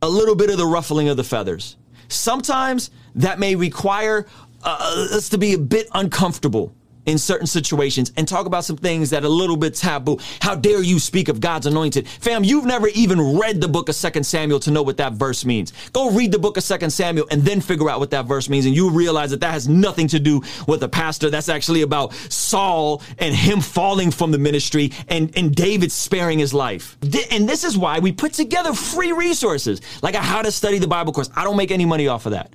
a 0.02 0.08
little 0.08 0.34
bit 0.34 0.50
of 0.50 0.58
the 0.58 0.66
ruffling 0.66 1.08
of 1.08 1.16
the 1.16 1.22
feathers. 1.22 1.76
Sometimes 2.08 2.90
that 3.14 3.38
may 3.38 3.54
require 3.54 4.26
uh, 4.64 5.06
us 5.12 5.28
to 5.28 5.38
be 5.38 5.54
a 5.54 5.58
bit 5.58 5.86
uncomfortable 5.94 6.74
in 7.06 7.18
certain 7.18 7.46
situations 7.46 8.12
and 8.16 8.26
talk 8.26 8.46
about 8.46 8.64
some 8.64 8.76
things 8.76 9.10
that 9.10 9.22
are 9.22 9.26
a 9.26 9.30
little 9.30 9.56
bit 9.56 9.74
taboo. 9.74 10.18
How 10.40 10.54
dare 10.54 10.82
you 10.82 10.98
speak 10.98 11.28
of 11.28 11.40
God's 11.40 11.66
anointed? 11.66 12.08
Fam, 12.08 12.44
you've 12.44 12.64
never 12.64 12.88
even 12.88 13.38
read 13.38 13.60
the 13.60 13.68
book 13.68 13.88
of 13.88 13.94
Second 13.94 14.24
Samuel 14.24 14.60
to 14.60 14.70
know 14.70 14.82
what 14.82 14.96
that 14.98 15.14
verse 15.14 15.44
means. 15.44 15.72
Go 15.92 16.10
read 16.10 16.32
the 16.32 16.38
book 16.38 16.56
of 16.56 16.62
Second 16.62 16.90
Samuel 16.90 17.26
and 17.30 17.42
then 17.42 17.60
figure 17.60 17.90
out 17.90 18.00
what 18.00 18.10
that 18.10 18.26
verse 18.26 18.48
means 18.48 18.66
and 18.66 18.74
you 18.74 18.90
realize 18.90 19.30
that 19.30 19.40
that 19.40 19.52
has 19.52 19.68
nothing 19.68 20.08
to 20.08 20.18
do 20.18 20.42
with 20.66 20.82
a 20.82 20.88
pastor. 20.88 21.30
That's 21.30 21.48
actually 21.48 21.82
about 21.82 22.14
Saul 22.14 23.02
and 23.18 23.34
him 23.34 23.60
falling 23.60 24.10
from 24.10 24.30
the 24.30 24.38
ministry 24.38 24.92
and, 25.08 25.36
and 25.36 25.54
David 25.54 25.92
sparing 25.92 26.38
his 26.38 26.54
life. 26.54 26.96
And 27.30 27.48
this 27.48 27.64
is 27.64 27.76
why 27.76 27.98
we 27.98 28.12
put 28.12 28.32
together 28.32 28.72
free 28.72 29.12
resources 29.12 29.80
like 30.02 30.14
a 30.14 30.20
how 30.20 30.42
to 30.42 30.50
study 30.50 30.78
the 30.78 30.88
Bible 30.88 31.12
course. 31.12 31.30
I 31.34 31.44
don't 31.44 31.56
make 31.56 31.70
any 31.70 31.84
money 31.84 32.08
off 32.08 32.26
of 32.26 32.32
that, 32.32 32.52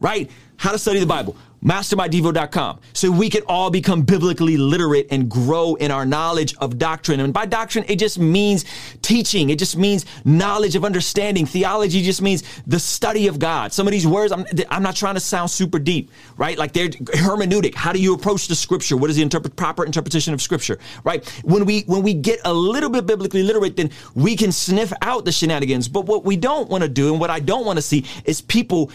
right? 0.00 0.30
How 0.56 0.72
to 0.72 0.78
study 0.78 1.00
the 1.00 1.06
Bible 1.06 1.36
mastermydevo.com 1.64 2.80
so 2.92 3.10
we 3.10 3.30
can 3.30 3.42
all 3.46 3.70
become 3.70 4.02
biblically 4.02 4.56
literate 4.56 5.06
and 5.10 5.28
grow 5.28 5.74
in 5.76 5.90
our 5.90 6.04
knowledge 6.04 6.54
of 6.56 6.78
doctrine. 6.78 7.20
And 7.20 7.32
by 7.32 7.46
doctrine, 7.46 7.84
it 7.88 7.96
just 7.96 8.18
means 8.18 8.64
teaching. 9.00 9.50
It 9.50 9.58
just 9.58 9.76
means 9.76 10.04
knowledge 10.24 10.74
of 10.76 10.84
understanding. 10.84 11.46
Theology 11.46 12.02
just 12.02 12.20
means 12.20 12.42
the 12.66 12.80
study 12.80 13.28
of 13.28 13.38
God. 13.38 13.72
Some 13.72 13.86
of 13.86 13.92
these 13.92 14.06
words, 14.06 14.32
I'm, 14.32 14.44
I'm 14.70 14.82
not 14.82 14.96
trying 14.96 15.14
to 15.14 15.20
sound 15.20 15.50
super 15.50 15.78
deep, 15.78 16.10
right? 16.36 16.58
Like 16.58 16.72
they're 16.72 16.88
hermeneutic. 16.88 17.74
How 17.74 17.92
do 17.92 18.00
you 18.00 18.14
approach 18.14 18.48
the 18.48 18.54
scripture? 18.54 18.96
What 18.96 19.10
is 19.10 19.16
the 19.16 19.22
interpret, 19.22 19.54
proper 19.56 19.84
interpretation 19.84 20.34
of 20.34 20.42
scripture, 20.42 20.78
right? 21.04 21.26
When 21.44 21.64
we, 21.64 21.82
when 21.82 22.02
we 22.02 22.14
get 22.14 22.40
a 22.44 22.52
little 22.52 22.90
bit 22.90 23.06
biblically 23.06 23.42
literate, 23.42 23.76
then 23.76 23.90
we 24.14 24.36
can 24.36 24.50
sniff 24.52 24.92
out 25.02 25.24
the 25.24 25.32
shenanigans. 25.32 25.88
But 25.88 26.06
what 26.06 26.24
we 26.24 26.36
don't 26.36 26.68
want 26.68 26.82
to 26.82 26.88
do 26.88 27.12
and 27.12 27.20
what 27.20 27.30
I 27.30 27.40
don't 27.40 27.64
want 27.64 27.76
to 27.76 27.82
see 27.82 28.04
is 28.24 28.40
people 28.40 28.90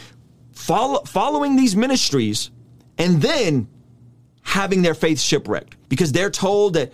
follow, 0.51 1.01
following 1.05 1.55
these 1.55 1.75
ministries 1.75 2.51
and 2.97 3.21
then 3.21 3.67
having 4.41 4.81
their 4.81 4.93
faith 4.93 5.19
shipwrecked 5.19 5.75
because 5.89 6.11
they're 6.11 6.29
told 6.29 6.73
that 6.73 6.93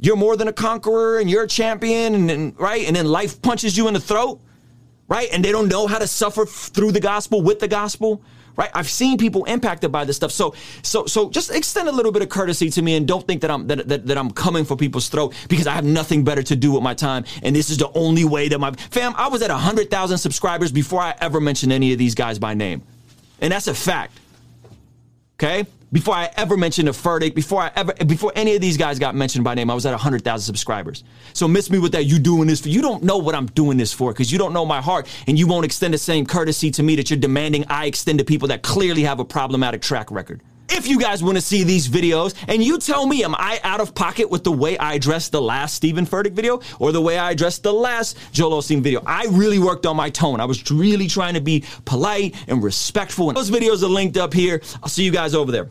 you're 0.00 0.16
more 0.16 0.36
than 0.36 0.48
a 0.48 0.52
conqueror 0.52 1.18
and 1.18 1.30
you're 1.30 1.44
a 1.44 1.48
champion 1.48 2.14
and, 2.14 2.30
and, 2.30 2.58
right 2.58 2.86
and 2.86 2.96
then 2.96 3.06
life 3.06 3.40
punches 3.42 3.76
you 3.76 3.86
in 3.88 3.94
the 3.94 4.00
throat 4.00 4.40
right 5.08 5.28
and 5.32 5.44
they 5.44 5.52
don't 5.52 5.68
know 5.68 5.86
how 5.86 5.98
to 5.98 6.06
suffer 6.06 6.46
through 6.46 6.92
the 6.92 7.00
gospel 7.00 7.42
with 7.42 7.60
the 7.60 7.68
gospel 7.68 8.22
right? 8.56 8.70
I've 8.74 8.88
seen 8.88 9.18
people 9.18 9.44
impacted 9.44 9.90
by 9.90 10.04
this 10.04 10.16
stuff. 10.16 10.30
So, 10.30 10.54
so, 10.82 11.06
so 11.06 11.30
just 11.30 11.50
extend 11.50 11.88
a 11.88 11.92
little 11.92 12.12
bit 12.12 12.22
of 12.22 12.28
courtesy 12.28 12.70
to 12.70 12.82
me 12.82 12.96
and 12.96 13.06
don't 13.06 13.26
think 13.26 13.40
that 13.42 13.50
I'm, 13.50 13.66
that, 13.66 13.88
that, 13.88 14.06
that 14.06 14.18
I'm 14.18 14.30
coming 14.30 14.64
for 14.64 14.76
people's 14.76 15.08
throat 15.08 15.34
because 15.48 15.66
I 15.66 15.72
have 15.72 15.84
nothing 15.84 16.24
better 16.24 16.42
to 16.44 16.56
do 16.56 16.72
with 16.72 16.82
my 16.82 16.94
time. 16.94 17.24
And 17.42 17.54
this 17.54 17.70
is 17.70 17.78
the 17.78 17.90
only 17.94 18.24
way 18.24 18.48
that 18.48 18.58
my 18.58 18.72
fam, 18.90 19.14
I 19.16 19.28
was 19.28 19.42
at 19.42 19.50
100,000 19.50 20.18
subscribers 20.18 20.72
before 20.72 21.00
I 21.00 21.14
ever 21.20 21.40
mentioned 21.40 21.72
any 21.72 21.92
of 21.92 21.98
these 21.98 22.14
guys 22.14 22.38
by 22.38 22.54
name. 22.54 22.82
And 23.40 23.52
that's 23.52 23.66
a 23.66 23.74
fact. 23.74 24.20
Okay? 25.34 25.66
Before 25.92 26.14
I 26.14 26.28
ever 26.36 26.56
mentioned 26.56 26.88
a 26.88 26.92
Furtick, 26.92 27.36
before 27.36 27.62
I 27.62 27.70
ever, 27.76 27.92
before 27.92 28.32
any 28.34 28.56
of 28.56 28.60
these 28.60 28.76
guys 28.76 28.98
got 28.98 29.14
mentioned 29.14 29.44
by 29.44 29.54
name, 29.54 29.70
I 29.70 29.74
was 29.74 29.86
at 29.86 29.90
100,000 29.90 30.44
subscribers. 30.44 31.04
So 31.34 31.46
miss 31.46 31.70
me 31.70 31.78
with 31.78 31.92
that. 31.92 32.06
You 32.06 32.18
doing 32.18 32.48
this 32.48 32.60
for? 32.60 32.68
You 32.68 32.82
don't 32.82 33.04
know 33.04 33.18
what 33.18 33.36
I'm 33.36 33.46
doing 33.46 33.76
this 33.76 33.92
for 33.92 34.12
because 34.12 34.32
you 34.32 34.38
don't 34.38 34.52
know 34.52 34.66
my 34.66 34.80
heart, 34.80 35.06
and 35.28 35.38
you 35.38 35.46
won't 35.46 35.64
extend 35.64 35.94
the 35.94 35.98
same 35.98 36.26
courtesy 36.26 36.72
to 36.72 36.82
me 36.82 36.96
that 36.96 37.10
you're 37.10 37.18
demanding 37.18 37.64
I 37.68 37.86
extend 37.86 38.18
to 38.18 38.24
people 38.24 38.48
that 38.48 38.62
clearly 38.62 39.02
have 39.02 39.20
a 39.20 39.24
problematic 39.24 39.82
track 39.82 40.10
record. 40.10 40.40
If 40.68 40.88
you 40.88 40.98
guys 40.98 41.22
want 41.22 41.36
to 41.36 41.40
see 41.42 41.62
these 41.62 41.88
videos, 41.88 42.34
and 42.48 42.62
you 42.62 42.78
tell 42.78 43.06
me, 43.06 43.22
am 43.22 43.34
I 43.34 43.60
out 43.64 43.80
of 43.80 43.94
pocket 43.94 44.30
with 44.30 44.44
the 44.44 44.52
way 44.52 44.78
I 44.78 44.94
addressed 44.94 45.32
the 45.32 45.40
last 45.40 45.74
Stephen 45.74 46.06
Furtick 46.06 46.32
video 46.32 46.60
or 46.78 46.90
the 46.90 47.00
way 47.00 47.18
I 47.18 47.32
addressed 47.32 47.62
the 47.62 47.72
last 47.72 48.16
Joel 48.32 48.60
Osteen 48.60 48.80
video? 48.80 49.02
I 49.06 49.26
really 49.30 49.58
worked 49.58 49.86
on 49.86 49.96
my 49.96 50.10
tone. 50.10 50.40
I 50.40 50.46
was 50.46 50.70
really 50.70 51.06
trying 51.06 51.34
to 51.34 51.40
be 51.40 51.64
polite 51.84 52.34
and 52.48 52.62
respectful. 52.62 53.28
And 53.28 53.36
those 53.36 53.50
videos 53.50 53.82
are 53.82 53.88
linked 53.88 54.16
up 54.16 54.32
here. 54.32 54.62
I'll 54.82 54.88
see 54.88 55.04
you 55.04 55.12
guys 55.12 55.34
over 55.34 55.52
there. 55.52 55.70